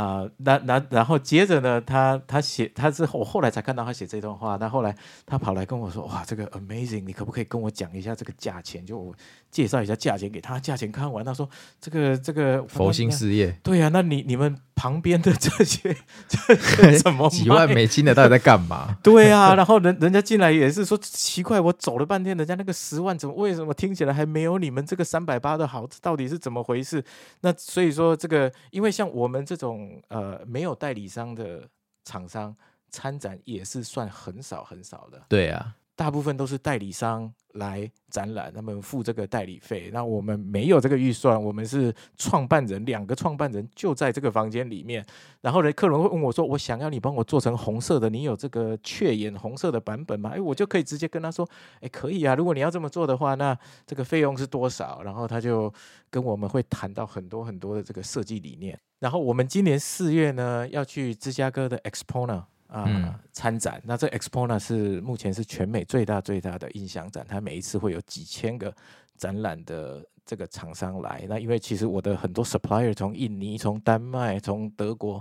[0.00, 4.56] 啊、呃，那那然后接着呢，他他写他是我后来才看到他写这段话。
[4.58, 8.84] 那后来他跑来跟我说，哇，这个 amazing，你可不可以跟我讲一下这个价钱？
[8.86, 9.14] 就我
[9.50, 10.58] 介绍一下价钱给他。
[10.58, 11.48] 价钱看完，他说
[11.80, 13.54] 这个这个佛心事业。
[13.62, 14.56] 对呀、啊，那你你们。
[14.80, 15.94] 旁边的这些，
[16.26, 18.96] 这些怎么 几万美金的到底在干嘛？
[19.04, 25.86] 对啊，然后人人家进来也是说奇怪，我走了半天，人家那个十万怎么为什么听起来还没有你们这个三百八的好？
[26.00, 27.04] 到底是怎么回事？
[27.42, 31.68] 那所以说这个，因为像我们这种呃没有代理商的
[32.02, 32.56] 厂商
[32.88, 35.20] 参展也是算很少很少的。
[35.28, 35.74] 对啊。
[36.00, 39.90] 大部分都是代理商来展览，他们付这个代理费。
[39.92, 45.04] 那我们没有这个预算，我们是创办人，两个创办人就在这个房间里面。
[45.42, 51.46] 然后呢，客人会问我说：“我想要你帮我做成红色的，你有这个雀眼红色的版本吗？”哎，我就可以直接跟他说
[51.82, 53.54] ：“哎，可以啊，如果你要这么做的话，那
[53.86, 55.70] 这个费用是多少？”然后他就
[56.08, 58.80] 跟我们会谈到很多很多的这个设计理念。
[59.00, 62.26] 然后我们今年四月呢要去芝加哥的 Expo
[62.70, 63.82] 啊，嗯、参展。
[63.84, 68.74] 那这 Expo 呢是目前是全美最大最大的音响展，它每一次会有几千个
[69.16, 71.24] 展览的这个厂商来。
[71.28, 75.16] 那因为其实我的很多 supplier 从印尼、从丹麦、从德国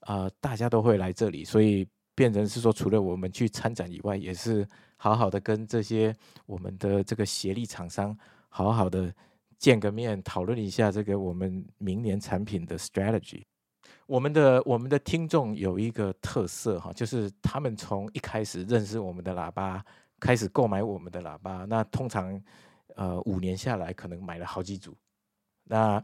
[0.00, 8.16] 啊、呃，大家都会来这里，所以变成是说，除了我们去参展以外，也是好好的跟这些我们的这个协力厂商
[8.48, 9.14] 好好的
[9.58, 13.44] 见个面，讨论一下这个我们明年产品的 strategy。
[14.10, 19.84] 我们的我们的听众有一个特色哈，就是他们从一开始认识我们的喇叭，
[20.18, 22.42] 开始购买我们的喇叭，那通常
[22.96, 24.96] 呃五年下来可能买了好几组，
[25.62, 26.02] 那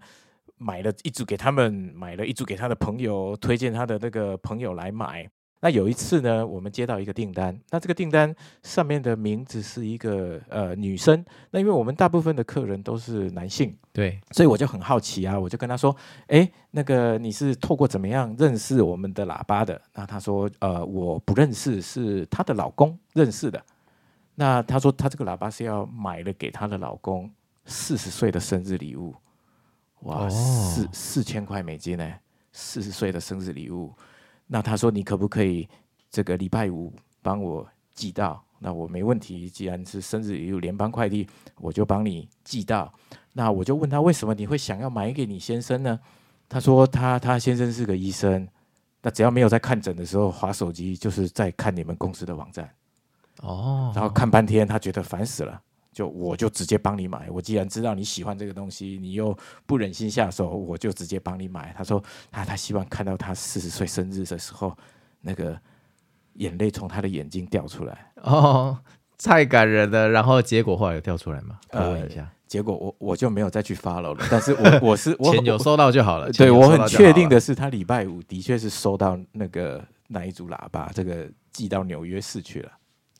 [0.56, 5.28] 买了一组给他们，买了一组给他的朋友，推荐他的那个朋友来买。
[5.60, 19.80] 那有一次呢，我们接到一个订单，那这个订单上面的名字是一个呃女生，那因为我们大部分的客人都是男性，对，所以我就很好奇啊，我就跟他说，哎，那个你是透过怎么样认识我们的喇叭的？
[19.94, 23.60] 那他说，呃，我不认识，是她的老公认识的。
[24.34, 27.30] 那他说他这个喇叭是要买了给他的老公
[27.64, 29.14] 四十岁的生日礼物，
[30.00, 32.12] 哇，四四千块美金呢，
[32.52, 33.90] 四十岁的生日礼物。
[34.46, 35.68] 那他说，你可不可以
[36.10, 38.42] 这个礼拜五帮我寄到？
[38.58, 42.92] 那我没问题，既然是生日也有，联邦快递我就帮你寄到。
[43.34, 46.00] 那我就问他，为什么你会想要买给你先生呢？
[46.48, 48.48] 他说他他先生是个医生，
[49.02, 52.70] 那只要没有在看诊的时候划手机，就是在看你们公司的网站。
[53.42, 55.60] 哦，然后看半天，他觉得烦死了。
[55.96, 61.74] 就我就直接帮你买，我既然知道你喜欢这个东西，你又不忍心下手，我就直接帮你买。
[61.74, 64.76] 他说他他希望看到他四十岁生日的时候，
[65.22, 65.58] 那个
[66.34, 68.12] 眼泪从他的眼睛掉出来。
[68.16, 68.78] 哦，
[69.16, 70.06] 太感人了。
[70.10, 71.58] 然后结果后来有掉出来吗？
[71.70, 72.30] 呃，问一下。
[72.46, 74.26] 结果我我就没有再去 follow 了。
[74.30, 76.30] 但是我我是 我钱有收到就好了。
[76.30, 82.70] 对，我很确定的是，他礼拜五的确是收到那个那一组喇叭，这个寄到纽约市去了。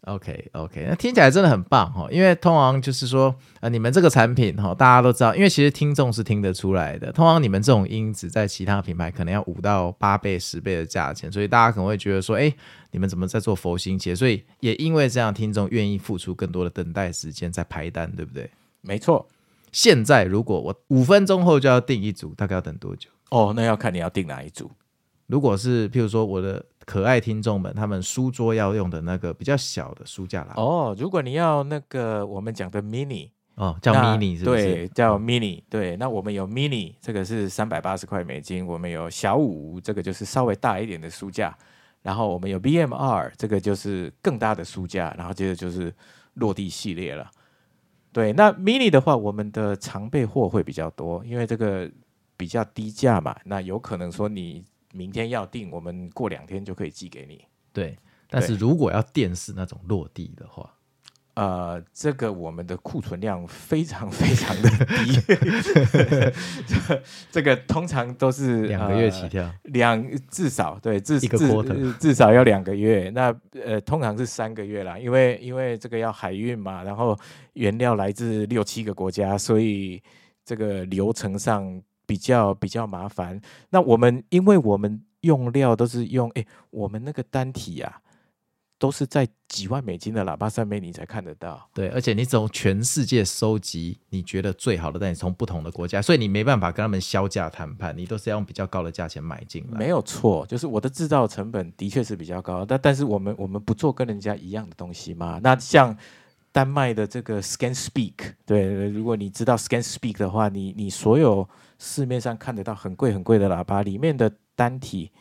[0.07, 7.11] OK OK，那听起来真的很棒哈，因为通常就是说，呃，你们这个产品哈，大家都知道，因为其实听众是听得出来的。
[7.11, 12.55] 通常你们这种音质在其他品牌可能要五到八倍、十倍的价钱，所以大家可能会觉得说，哎，
[12.92, 14.14] 你们怎么在做佛心切？
[14.14, 18.49] 所以也因为这样，听众愿意付出更多的等待时间在排单，对不对？
[18.83, 19.27] 没错。
[19.73, 23.11] 现在如果我五分钟后就要订一组，大概要等多久？
[23.31, 24.71] 哦，那要看你要订哪一组。
[25.27, 26.64] 如果是譬如说我的。
[26.87, 30.55] 可爱听众们，他们书桌要用的那个比较小的书架啦。
[30.57, 34.62] 哦，如果你要那个我们讲的 mini 哦，叫 mini 是不是？
[34.62, 35.61] 对，叫 mini。
[35.68, 38.64] 对，那我们有 mini，这个是三百八十块美金。
[38.64, 41.53] 我们有小五，这个就是稍微大一点的书架。
[42.03, 45.12] 然后我们有 BMR，这个就是更大的书架。
[45.18, 45.92] 然后接着就是
[46.35, 47.29] 落地系列了。
[48.12, 51.90] 对，那 mini 的话，我们的常备货会比较多，因为这个
[52.37, 53.35] 比较低价嘛。
[53.44, 54.64] 那有可能说你。
[54.97, 57.45] 明天要订，我们过两天就可以寄给你。
[57.73, 57.97] 对，
[58.31, 60.73] 但是如果要电视那种落地的话，
[61.35, 65.21] 呃，这个我们的库存量非常非常的低，
[66.67, 73.11] 这 这个通常都是两个月起跳，两至少对至至至少要两个月。
[73.15, 77.15] 那呃，通常是三个月啦，因为因为这个要海运嘛，然后
[77.53, 80.03] 原料来自六七个国家，所以
[80.45, 81.83] 这个流程上。
[82.07, 83.40] 比较比较麻烦。
[83.71, 88.01] 那我们因为我们用料都是用，哎，我们那个单体啊，
[88.79, 91.69] 都是在几万美金的喇叭上面你才看得到。
[91.75, 99.79] 对，而且你从全世界收集你觉得最好的，但你从不同的国家，所以你没办法跟他们销价谈判，你都是要用比较高的价钱买进来。
[99.79, 105.40] 没有错，就是我的制造成本的确是比较高，但但是我们我们不做跟人家一样的东西嘛。
[105.42, 105.97] 那像。
[106.57, 108.14] 丹麦的这个 ScanSpeak，
[108.47, 111.47] 对，如果你知道 ScanSpeak 的话，你你所有
[111.79, 115.12] 市面上看得到很贵很贵的喇叭里面的单体，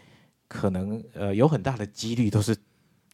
[0.48, 2.56] 可能呃有很大的几率都是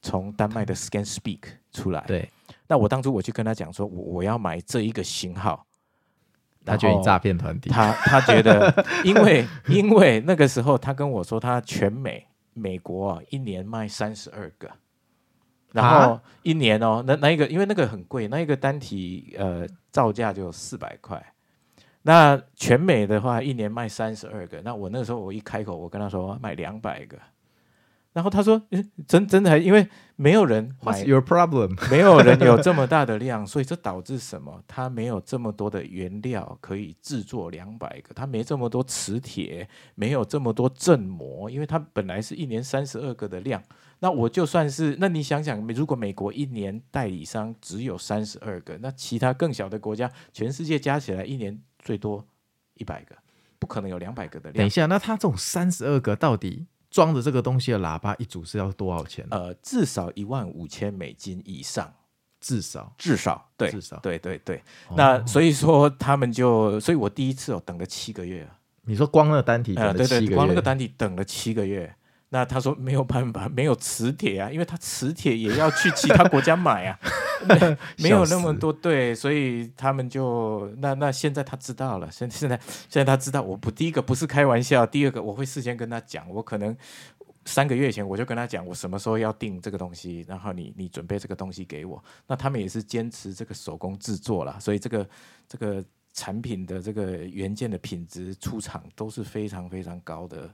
[0.04, 1.40] 从丹麦的 ScanSpeak
[1.72, 2.04] 出来。
[2.06, 2.30] 对，
[2.68, 5.66] 那我当初我去跟他讲说，我我要买这一个型号，
[6.64, 14.70] 他觉得你诈骗团体，他他觉得， 因为因为那个时候他跟我说，他全美美国啊一年卖三十二个。
[15.74, 21.22] 然后一年哦，那那一个，因为那个很贵，那一个单体呃造价就四百块。
[22.04, 24.62] 那全美的话，一年卖三十二个。
[24.64, 27.18] 那我那个时候我一开口，我跟他说卖两百个。
[28.14, 28.62] 然后他说
[29.08, 31.80] ：“真真的还，因为没有人买 What's your problem？
[31.90, 34.62] 没有人有这么大的量，所以这导致什么？
[34.68, 43.64] 他没有这么多的原料可以制作两百个，他没这么多磁铁，没有这么多振膜，因为他本来是一年三十二个的量。
[44.02, 52.26] 那我就算是，那你想想，如果美国一年代理商只有三十二个，那其他更小的国家，全世界加起来一年最多
[52.74, 53.16] 一百个，
[53.58, 54.58] 不可能有两百个的量。
[54.58, 59.26] 等一下，那他这种三十二个到底？”装着这个东西的喇叭一组是要多少钱？
[59.32, 61.90] 呃，至少一万五千美金以上，
[62.42, 64.58] 至少至少对，至少对对对。
[64.90, 68.46] 哦、那所以说他们就，所以我第一次哦等了七个月。
[68.84, 70.16] 你说光那个单体等了七个月？
[70.16, 71.96] 呃、对对，光那个单体等了七个月。
[72.34, 76.98] 那他说没有办法， 没有磁铁啊，因为他磁铁也要去其他国家买啊，
[78.00, 82.58] 没有那么多，对，所以他们就那那现在他知道了，现现在
[82.90, 86.74] 现在他知道，我不第一个不是开玩笑，第二个我会事先跟他讲，我可能
[87.44, 95.10] 三个月前我就跟他讲，我什么时候要订这个东西，然后你你准备这个东西给我，那他们也是坚持这个手工制作啦，所以这个
[95.50, 100.50] 这个产品的这个原件的品质出厂都是非常非常高的。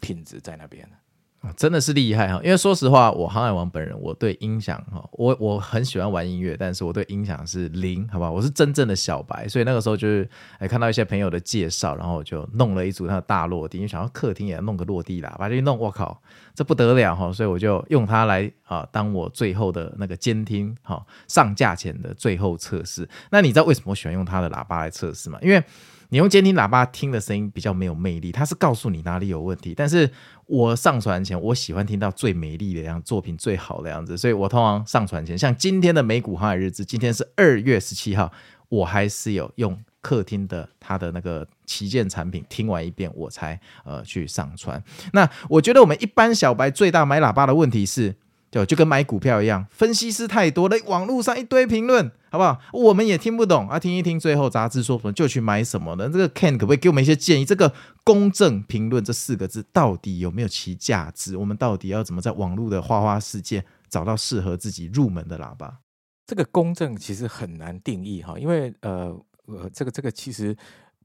[0.00, 2.40] 品质在那边啊真的是厉害哈！
[2.42, 8.32] 因为说实话，我航海王本人，我对音响哈，我我很喜欢玩音乐，但是我对音响是零，好不好？
[8.32, 10.28] 我是真正的小白，所以那个时候就是
[10.58, 16.20] 哎，看到一些朋友的介绍，然后我就弄了一组那个大落地，因为想要客厅也弄个落地喇叭，就一弄，我靠，
[16.52, 17.32] 这不得了哈！
[17.32, 23.08] 所以我就用它来啊，当我最后的那个监听哈，上架前的最后测试。
[23.30, 25.38] 那你知道为什么我喜欢用它的喇叭来测试吗？
[25.40, 25.62] 因为
[26.08, 29.74] 你用监听喇叭听的声音比较没有魅力，它是告诉你哪里有问题。
[29.74, 30.10] 但是
[30.46, 38.32] 我上传前，我喜欢听到最美丽的样，作品最好的样子，所以我通常上传前，像今天的美股航海日志，今天是二月十七号，
[38.68, 44.82] 我还是有用客厅的它的那个旗舰产品听完一遍，我才呃去上传。
[45.12, 48.16] 那我觉得我们一般小白最大买喇叭的问题是。
[48.50, 52.58] 就就跟买股票一样，分析师太多了，网络上一堆评论，好不好？
[52.72, 56.08] 我们也听不懂啊，听一听，最后杂志说什么就去买什么呢？
[56.08, 57.44] 这个 Ken 可不可以给我们一些建议？
[57.44, 57.72] 这个
[58.04, 61.36] 公正评论这四个字到底有没有其价值？
[61.36, 65.78] 我们到底要怎么在网络的花花世界找到适合自己入门的喇叭？
[66.26, 69.14] 这个公正其实很难定义哈，因为呃
[69.46, 70.56] 呃，这个这个其实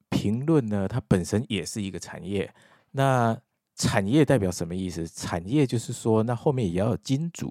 [0.09, 2.53] 评论呢，它本身也是一个产业，
[2.91, 3.37] 那。
[3.75, 5.07] 产业代表什么意思？
[5.07, 7.49] 产业就是说，那后面也要有金主。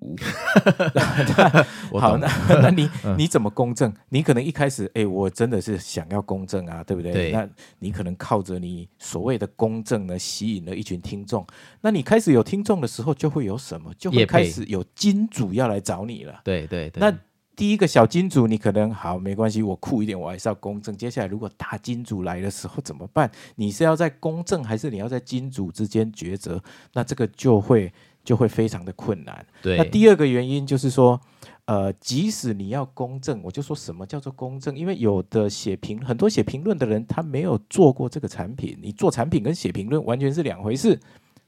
[1.99, 2.29] 好，那
[2.61, 3.93] 那你你怎么公正？
[4.11, 7.12] 你可能一开始，哎，我真的是想要公正啊，对不对？
[7.12, 7.33] 对。
[7.33, 7.49] 那
[7.79, 11.45] 你可能靠着你所谓的公正呢，吸引了一群听众。
[11.81, 13.93] 那你开始有听众的时候，就会有什么？
[13.99, 16.41] 就会开始有金主要来找你了。
[16.45, 17.01] 对对对。
[17.01, 17.12] 那
[17.61, 20.97] 第一个小金主，你可能好没关系，我酷一点，我还是要公正。
[20.97, 23.31] 接下来如果大金主来的时候怎么办？
[23.57, 26.59] 你是要在公正，还是你要在金主之间抉择？
[26.95, 27.93] 那这个就会
[28.25, 29.47] 就会非常的困难。
[29.61, 29.77] 对。
[29.77, 31.21] 那第二个原因就是说，
[31.67, 34.75] 呃，即使你要公正，我就说什么叫做公正？
[34.75, 38.79] 因为有的写评很多写评论的人，他没有做过这个产品。
[38.81, 40.99] 你做产品跟写评论完全是两回事。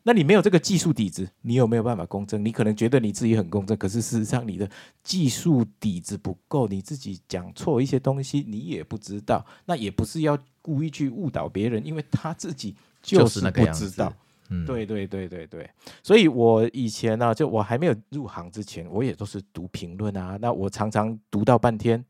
[0.05, 2.45] 那你没有这个技术底子，你有没有办法公正？
[2.45, 4.69] 你可能觉得你自己很公正，可是事实上你的
[5.05, 9.47] 技术底子不够，你自己讲错一些东西，你也不知道。
[9.65, 14.13] 那也不是要故意去误导别人，因为他自己就是不知道。
[14.49, 15.71] 嗯，对对对对对。
[16.03, 20.37] 所以我以前呢、啊，就我还没有入行之前，我也都是读评论啊。
[20.41, 22.05] 那我常常读到半天，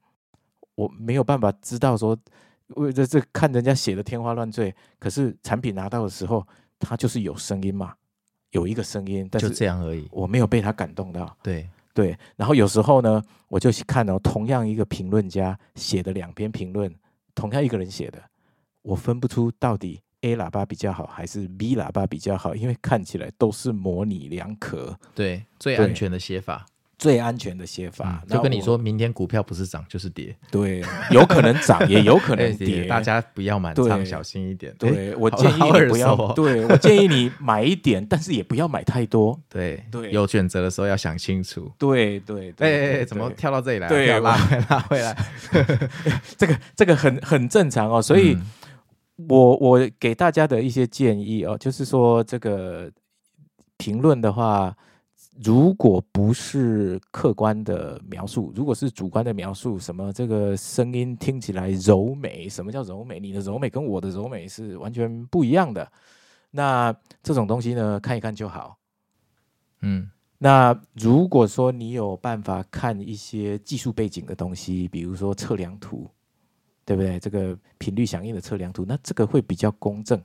[0.77, 2.19] 我没有办法知道说，
[2.69, 6.47] 为这这看人家写的天花乱坠，可是产品拿到的时候。
[6.83, 7.95] 他就是有声音嘛，
[8.51, 10.07] 有一个声音，但是就这样而已。
[10.11, 11.37] 我没有被他感动到。
[11.43, 16.93] 对对，然后有时候呢，我就去看哦，同样一个评论家写的两篇评论，
[17.35, 18.23] 同样一个人写的，
[18.83, 24.99] 我分不出到底 A 喇叭比较好还是 B 喇叭比较好，因为看起来都是模棱两可。
[25.15, 26.67] 对，最安全的写法。
[27.03, 30.81] 最安全的写法，就跟你说明天股票不是涨就是跌，对，
[31.11, 34.73] 有可能涨也 有可能跌，大家不要满仓，小心一点。
[34.79, 39.37] 对，我建议你不要， 对，我建议你买一点，但是也不要买太多。
[39.51, 41.69] 对对，有选择的时候要想清楚。
[41.77, 43.89] 对对对，哎，怎么跳到这里来？
[43.89, 45.17] 对，拉回，拉回来。
[46.39, 48.39] 这个这个很很正常哦，所以
[49.29, 52.89] 我我给大家的一些建议哦，就是说这个
[53.77, 54.73] 评论的话。
[55.41, 63.19] 如果不是客观的描述，如果是主观的描述，什么这个声音听起来柔美，什么叫柔美？
[63.19, 65.91] 你的柔美跟我的柔美是完全不一样的。
[66.51, 68.77] 那这种东西呢，看一看就好。
[69.81, 76.11] 嗯，那如果说你有办法看一些技术背景的东西，比如说测量图，
[76.85, 77.19] 对不对？
[77.19, 80.23] 这个频率响应的测量图，那这个会比较公正。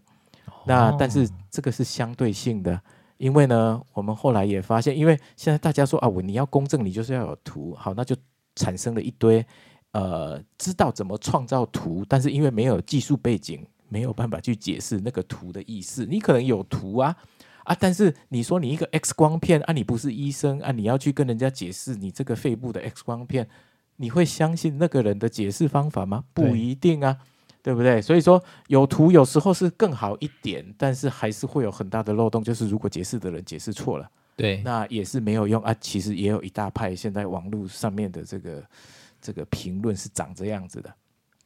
[0.65, 2.79] 那但是这个是相对性的。
[3.17, 8.15] 因为呢，我们后来也发现，因为现在大家说啊，我你要公正，你就是要有图，好，那就
[8.55, 9.45] 产生了一堆
[9.91, 16.05] 呃，知道怎么创造图，但是因为没有技术背景，没有办法去解释那个图的意思。
[16.05, 17.15] 你可能有图啊
[17.63, 23.47] 啊，但是你说你一个 X 光片啊，你不是医生啊，你要去跟人家解释你这个肺部的 X 光片，
[23.95, 26.25] 你会相信那个人的解释方法吗？
[26.33, 27.17] 不一定啊。
[27.67, 28.01] 对不对？
[28.01, 32.41] 所以说有图有时候是更好一点，但是还是会有很大的漏洞。
[32.41, 35.75] 就是如果解释的人解释错了，对，那也是没有用啊。
[35.81, 38.63] 其实也有一大派现在网络上面的这个
[39.19, 40.89] 这个评论是长这样子的。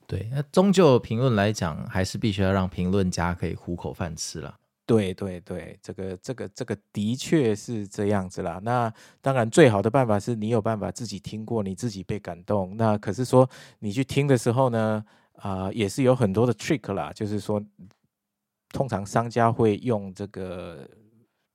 [0.05, 4.55] 对，那终究评论来讲，还是必须要让评论家可以糊口饭吃了。
[4.85, 8.59] 对对对，这个这个这个的确是这样子啦。
[8.61, 12.77] 那当然最好的办法是你有办法自己听过，你自己被感动。
[12.77, 13.49] 那可是说
[13.79, 15.03] 你去听的时候呢？
[15.41, 17.59] 啊、也是有很多的 trick 啦，就是说，
[18.69, 20.87] 通常商家会用这个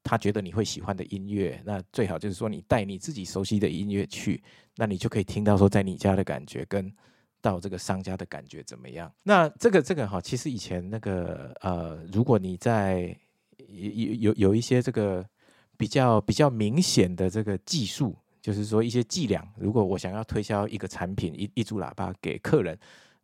[0.03, 4.43] 他觉得你会喜欢的音乐，那最好就是说你带你自己熟悉的音乐去，
[4.74, 6.93] 那你就可以听到说在你家的感觉跟
[7.41, 9.09] 到这个商家的感觉怎么样。
[9.22, 13.16] 那这个这个哈，其实以前那个呃，如果你在
[13.68, 15.24] 有有有一些这个
[15.76, 22.76] 比较比较明显的这个技术，就是说一些伎俩，如果我想要推销一个产品一一组喇叭给客人。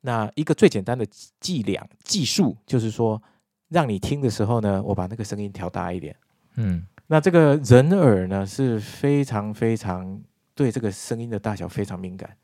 [0.02, 1.06] 那一个最简单的
[1.40, 3.22] 伎俩技术，就是说，
[3.68, 6.14] 让你听的时候呢，我把那个声音调大一点。
[6.56, 10.20] 嗯，那这个人耳呢是非常非常
[10.54, 12.36] 对这个声音的大小非常敏感。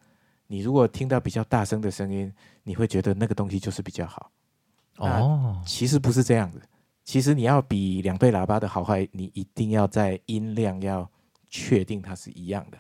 [0.47, 2.33] 你如果听到比较大声的声音，
[2.63, 4.31] 你会觉得那个东西就是比较好。
[4.97, 6.63] 哦，其实不是这样子。
[7.05, 11.11] 其实你要比两对喇叭的好坏，你一定要在音量要
[11.51, 12.79] 确定它是一样的。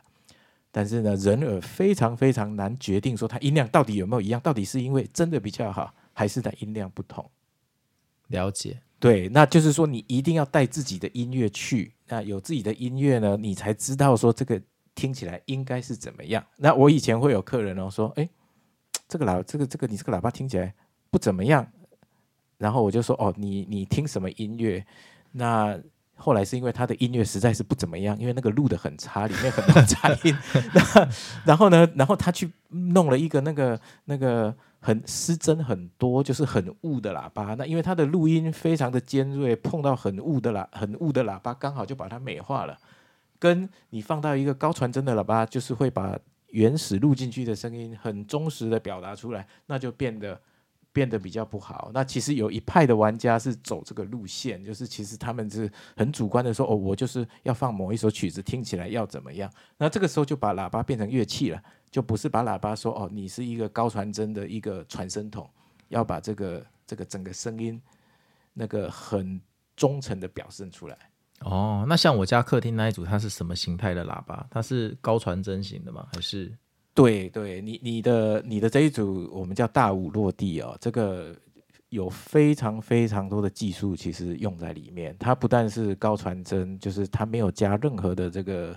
[0.70, 7.28] 但是呢，人耳非常非常难决定说它音量到底有没有一样，到底是因为真的比较好，还是它音量不同？
[8.28, 14.60] 了解，对，那就是说你一定要带自己的音乐去，那有自己的音乐呢，你才知道说这个
[14.94, 16.44] 听起来应该是怎么样。
[16.56, 18.28] 那我以前会有客人哦说，哎，
[19.08, 20.74] 这个喇这个这个你这个喇叭听起来
[21.08, 21.66] 不怎么样，
[22.58, 24.84] 然后我就说，哦，你你听什么音乐？
[25.32, 25.80] 那
[26.18, 30.36] 后来是因为他的音乐实在是不怎么样，因为那个录的很差，里面很多杂音。
[30.74, 31.08] 那
[31.44, 37.54] 然后呢，然后他去弄了一个那个那个很失真很多，就是很雾的喇叭。
[37.54, 42.76] 那因为他的录音非常的尖锐，碰到很雾的喇很雾的喇叭，刚好就把它美化了。
[43.38, 50.40] 跟你放到一个高传真的喇叭，就是会把原始录进去的声音很忠实的表达出来，那就变得。
[50.98, 51.92] 变得比较不好。
[51.94, 59.48] 那其实有一派的玩家是走这个路线，就是其实他们是很主观的说，哦，我就是要放某一首曲子，听起来要怎么样。
[59.76, 65.48] 那这个时候就把喇叭变成乐器了，就不是把喇叭说，哦，你是一个高传真的一个传声筒，
[65.86, 67.80] 要把这个这个整个声音
[68.52, 69.40] 那个很
[69.76, 70.98] 忠诚的表现出来。
[71.42, 74.44] 哦，那像我家客厅那一组，它是什么形态的喇叭？
[74.50, 76.08] 它是高传真型的吗？
[76.12, 76.52] 还是？
[76.98, 81.32] 对对，你你的你的这一组我们叫大五落地哦，这个
[81.90, 85.14] 有非常非常多的技术其实用在里面。
[85.16, 88.76] 它不但是高传真，就是它没有加任何的这个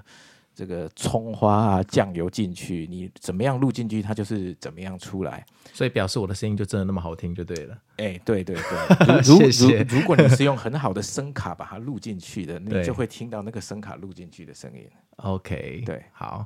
[0.54, 5.44] 这个葱花啊酱油进去，你怎么样录进去，它就是怎么样出来。
[5.74, 7.78] 所以表示我的声音就真的那么好听就对了。
[7.98, 14.88] 哎，对对对， 如谢谢如，如果你是用很好的声卡把它录进去的，你就会听到那个声卡录进去的声音。
[15.18, 16.46] OK，对，好。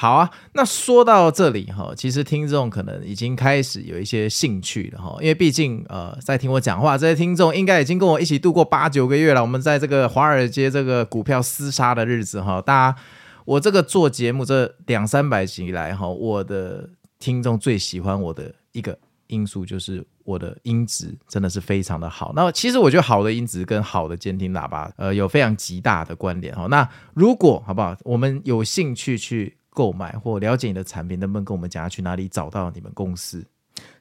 [0.00, 9.42] 好啊，那说到这里哈，其实听众可能已经开始有一些兴趣了哈，因为毕竟呃，在听我讲话这些听众应该已经跟我一起度过八九个月了。
[9.42, 12.98] 我们在这个华尔街这个股票厮杀的日子哈，大家
[13.44, 16.88] 我这个做节目这两三百集以来哈，我的
[17.18, 22.32] 听众最喜欢我的一个因素就是我的音质真的是非常的好。
[22.34, 26.66] 那其实我觉得好的音质跟好的监听喇叭呃有非常极大的关联哈。
[26.70, 29.58] 那如果好不好，我们有兴趣去。
[29.80, 33.42] 购买或了解你的产品，能不能跟我们讲下去哪里找到你们公司？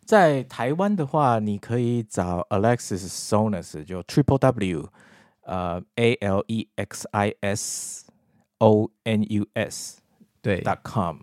[0.04, 4.90] 在台湾的话，你可以找 Alexis Sonus，就 Triple W，
[5.44, 8.06] 呃，A L E X I S
[8.58, 10.02] O N U S
[10.42, 11.20] 对 dot com。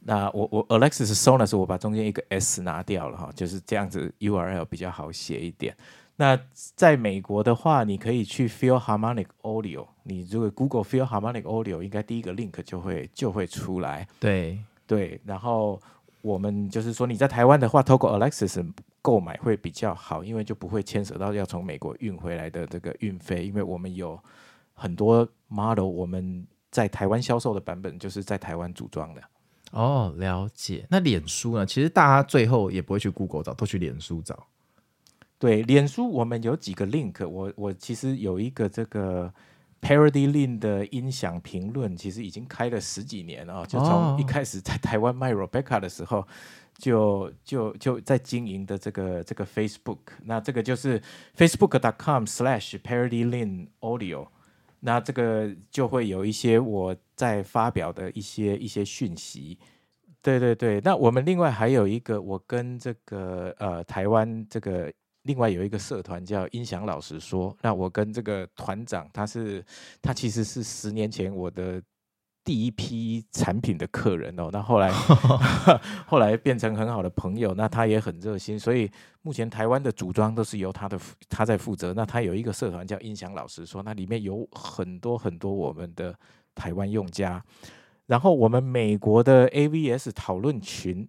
[0.00, 5.76] 那我我 Alexis Sonus，我把中间一个 S 拿掉了哈，就是这样子 URL 比较好写一点。
[6.22, 6.38] 那
[6.76, 9.88] 在美国的话，你可以去 Philharmonic Audio。
[10.04, 14.06] 你如果 Google Philharmonic Audio，应该第一个 link 就会就会出来。
[14.20, 14.56] 对
[14.86, 15.82] 对，然后
[16.20, 18.64] 我们就是说你在台湾的话，透过 Alexis
[19.00, 23.44] 购买会比较好，因为就不会牵扯到要从美国运回来的这个运费。
[23.44, 24.16] 因为我们有
[24.74, 29.20] 很多 model，我们在台湾销售的版本就是在台湾组装的。
[29.72, 30.86] 哦，了解。
[30.88, 31.66] 那脸书呢？
[31.66, 34.46] 其实大家最后也不会去 Google 找，都去脸书找。
[35.42, 39.28] 对，脸书我们有几个 link，我我其实有一个这个
[39.80, 46.24] Parody Lin 的音响评论，其实已经开了十几年了，就从一开始在台湾卖 Rebecca 的时候，
[46.78, 51.02] 就就就在经营的这个这个 Facebook，那这个就是
[51.36, 54.28] Facebook.com/slash Parody Lin Audio，
[54.78, 59.58] 那这个就会有一些我在发表的一些一些讯息。
[60.22, 64.92] 对对对，那我们另外还有一个，我跟这个呃台湾这个
[65.22, 69.64] 另外有一个社团叫音响老实说，那我跟这个团长，他是
[70.00, 71.82] 他其实是十年前我的
[72.44, 74.90] 第一批产品的客人哦，那后来
[76.06, 78.90] 后来变成很好的朋友，那他也很热心，所以
[79.22, 80.98] 目前台湾的组装都是由他的
[81.28, 86.18] 他在负责，那他有一个社团叫音响老实说，那里面有很多很多我们的
[86.54, 87.40] 台湾用家。
[88.06, 91.08] 然后我们美国的 AVS 讨论群，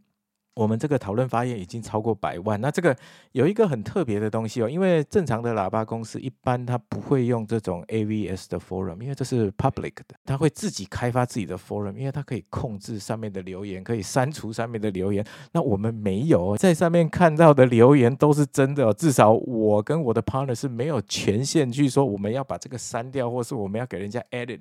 [0.56, 2.60] 我们这个讨论发言已经超过百万。
[2.62, 2.96] 那这个
[3.32, 15.26] 有一个很特别的东西哦，因为正常的喇叭公司一般它不会用这种 AVS 的 forum，因为这是 public 的，它会自己开发自己的 forum，因为它可以控制上面的留言，可以删除上面的留言。
[15.52, 24.60] 那我们没有在上面看到的留言都是真的哦，至少我跟我的 partner 是没有权限去说我们要把这个删掉，或是我们要给人家 edit。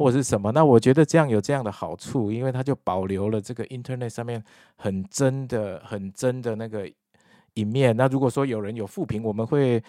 [0.00, 0.50] 或者是什么？
[0.52, 4.42] 那我觉得这样有这样的好处，因为它就保留了这个 Internet 上面
[4.76, 6.90] 很真的、很真的那个
[7.52, 7.94] 一面。
[7.94, 9.82] 那如果说有人有负评，我们会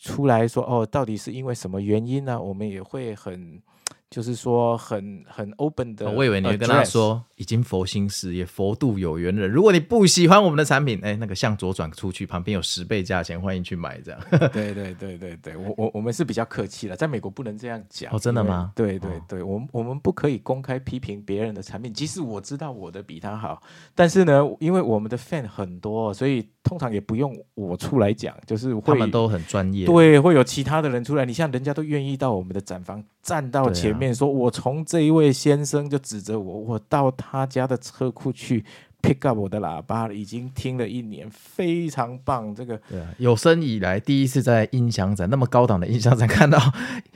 [0.00, 2.42] 出来说哦，到底是因为什么原因呢？
[2.42, 3.62] 我们也会很。
[4.08, 9.50] 就是说很很 open 的，我以为你会跟他说已经佛心事业，佛度有缘人。
[9.50, 14.00] 如果你不喜欢我们的产品，哎，那个向左转出去，旁边有十倍价钱，欢迎去买。
[14.00, 14.20] 这样，
[14.52, 18.14] 对对对对对，我我我们是比较客气了，在美国不能这样讲。
[18.14, 18.72] 哦，真的吗？
[18.76, 23.60] 对对对，我们我们不可以公开批评别人的产品，即使我知道我的比他好，
[23.94, 26.48] 但是呢，因为我们的 fan 很多，所以。
[26.66, 31.24] 通常也不用我出来讲，就是会他们都很专业，对，会有其他的人出来。
[31.24, 38.64] 你像人家都愿意到我们的展房站到前面，说我从这一位先生就指着我，我到他家的车库去。
[39.02, 42.52] pick up 我的喇叭已经听了一年，非常棒。
[42.52, 46.58] 这个对啊，有生以来第一次在音响展那么高档的音响展看到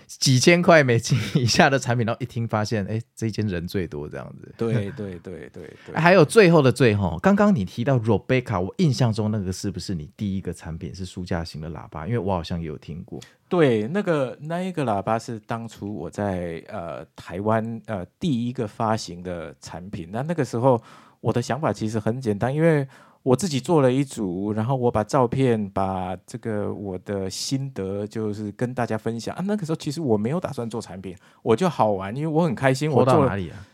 [0.06, 4.54] 几千块美金以下的产品，然后一听发现，哎，这一间人最多这样子。
[4.56, 5.96] 对对对对对，对。
[5.96, 12.06] 还有最后的最后，刚刚你提到 Rebecca，我印象中那个是不是你第一个产品是书架型的喇叭？
[12.06, 13.18] 因为我好像也有听过。
[13.50, 20.08] 对，那个那一个喇叭是当初我在呃台湾呃第一个发行的产品。
[20.10, 20.80] 那那个时候。
[21.22, 22.88] 我的想法其实很简单，因为
[23.22, 29.44] 我自己做了一组，然后我把照片、把这个我的心得，就是跟大家分享啊。
[29.46, 32.90] 那个时候其实我没有打算做产品，我就好玩，因为我很开心。
[32.90, 33.66] 我到哪里啊？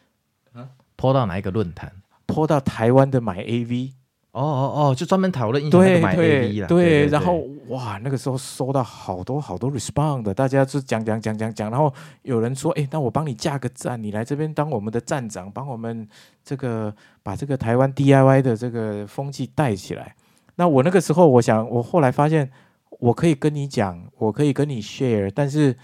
[0.54, 1.92] 嗯，po 到哪一个论坛
[2.26, 3.92] ？po 到台湾的买 AV。
[4.36, 6.68] 哦哦哦，就专门讨论音响买 AV 了。
[6.68, 16.06] 对，然后哇，那个时候收到好多好多 respond，大家就讲讲讲讲讲，然后有人说，哎，那我帮你架个站，你来这边当我们的站长，帮我们
[16.44, 20.14] 这个把这个台湾 DIY 的这个风气带起来。
[20.56, 22.50] 那我那个时候，我想，我后来发现，
[23.00, 25.74] 我可以跟你讲，我可以跟你 share，但是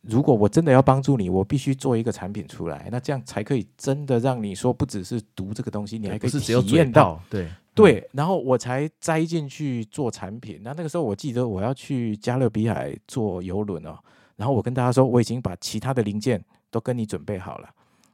[0.00, 7.46] 如果我真的要帮助你，我必须做一个产品出来，那这样才可以真的让你说，不只是读这个东西，你还可以体验到，对。
[7.74, 10.60] 对，然后我才栽进去做产品。
[10.62, 13.98] 那那个时候，我记得我要去加勒比海坐游轮哦。
[14.36, 17.68] 然后我跟大家说，我已经把其他的零件都跟你准备好了。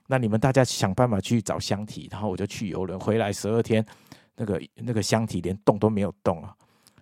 [0.06, 2.08] 那你们大家想办法去找箱体。
[2.10, 3.84] 然后我就去游轮，回来十二天，
[4.36, 6.54] 那个那个箱体连动都没有动啊。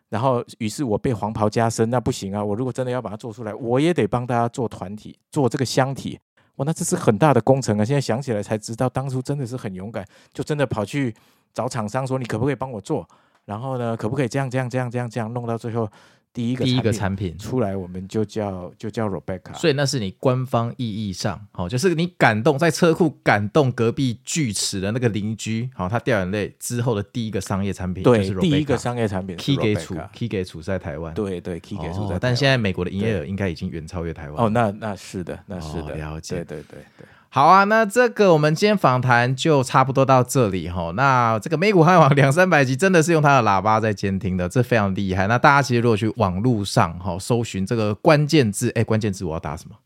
[0.09, 2.42] 然后，于是我被黄袍加身，那不行啊！
[2.42, 6.18] 我如果真的要把它做出来，我也得帮大家做团体，做这个箱体。
[6.56, 7.84] 哇，那这是很大的工程啊！
[7.84, 11.14] 现在想起来才知道，当初真的是很勇敢，就真的跑去。
[11.59, 13.04] 找厂商说，你可不可以帮我做？
[13.44, 15.90] 然后呢，可不可以这样这样这样这样这样弄到最后
[16.32, 19.52] 第一个第一个产品出来，我们就叫就叫 Rebecca。
[19.54, 34.46] 所以那是你官方意义上，好，就是你感动在车库感动隔壁锯齿的那个邻居，好，他掉眼泪之后的第一个商业产品，对，就是第一个商业产品，Key 给处，Key 给处在台湾，对对，Key 给处在但现在美国的营业额应该已经远超越台湾。
[34.46, 37.06] 哦，那那是的，那是的，了解，对对对对。
[37.39, 40.91] 好啊，那这个我们今天访谈就差不多到这里哈。
[40.97, 45.28] 那这个美股航海王两三百集真的是用它的喇叭在监听的，这非常厉害。
[45.28, 49.76] 那大家其实如果去网络上哈搜寻这个关键字，哎，关键字我要打什么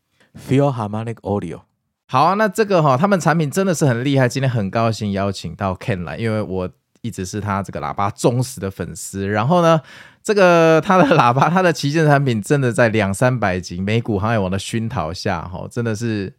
[0.49, 1.59] ？Philharmonic Audio。
[2.07, 4.27] 好啊，那这个哈他们产品真的是很厉害。
[4.27, 6.67] 今天很高兴邀请到 Ken 来，因为我
[7.01, 9.27] 一直是他这个喇叭忠实的粉丝。
[9.27, 9.79] 然后呢，
[10.23, 16.33] 这个他的喇叭，他的旗舰产品真的在两三百集美股航海王的熏陶下哈，真的是。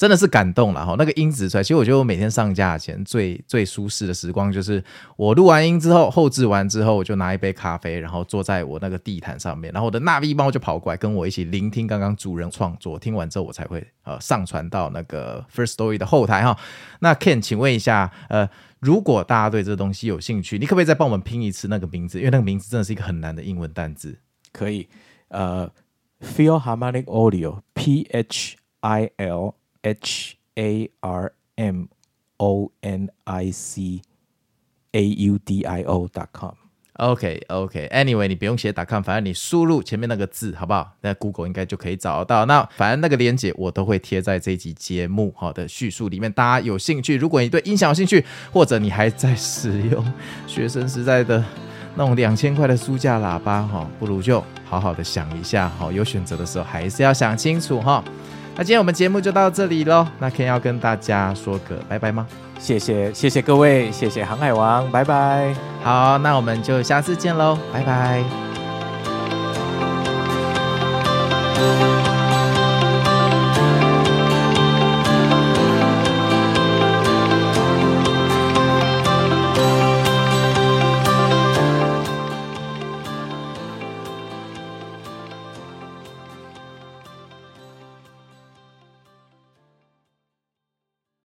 [0.00, 0.94] 真的是感动了哈。
[0.96, 4.82] 那个音质出来，其实我觉得我每天上架前最最舒适的时光，就是
[5.14, 16.56] 我录完音之后，后置完之后，我就拿一杯咖啡，然后坐在我那个地毯上面，然后我的纳 V 猫就跑过来跟我一起聆听刚刚主人创作，听完之后我才会呃上传到那个 First Story 的后台哈。
[17.00, 18.48] 那 Ken，请问一下，呃，
[18.78, 22.16] 如果大家对这个东西有兴趣，你可不可以再帮我们拼一次那个名字？
[22.16, 24.18] 因为那个名字真的是一个很难的英文单字。
[24.50, 24.88] 可以，
[25.28, 25.70] 呃
[26.24, 31.84] ，Philharmonic Audio，P H I L H A R M
[32.36, 34.02] O N I C
[34.92, 36.54] A U D I O dot com。
[36.94, 40.92] OK OK，Anyway，你不用写 dot com，反正你输入前面那个字，好不好？
[41.00, 42.44] 那 Google 应该就可以找到。
[42.44, 48.22] 那反正那个链接我都会贴在这一集节目好的叙述里面，大家有兴趣，如果你对音响有兴趣，
[48.52, 50.12] 或者你还在使用
[50.46, 51.42] 学生时代的
[51.94, 58.04] 那种两千块的书架喇叭，哈，不如就好好的想一下，哈，有选择的时候还是要想清楚，哈。
[58.60, 60.06] 那今天我们节目就到这里喽。
[60.18, 62.26] 那 Ken 要跟大家说个拜拜吗？
[62.58, 65.54] 谢谢谢谢各位，谢谢航海王，拜拜。
[65.82, 68.22] 好，那我们就下次见喽，拜拜。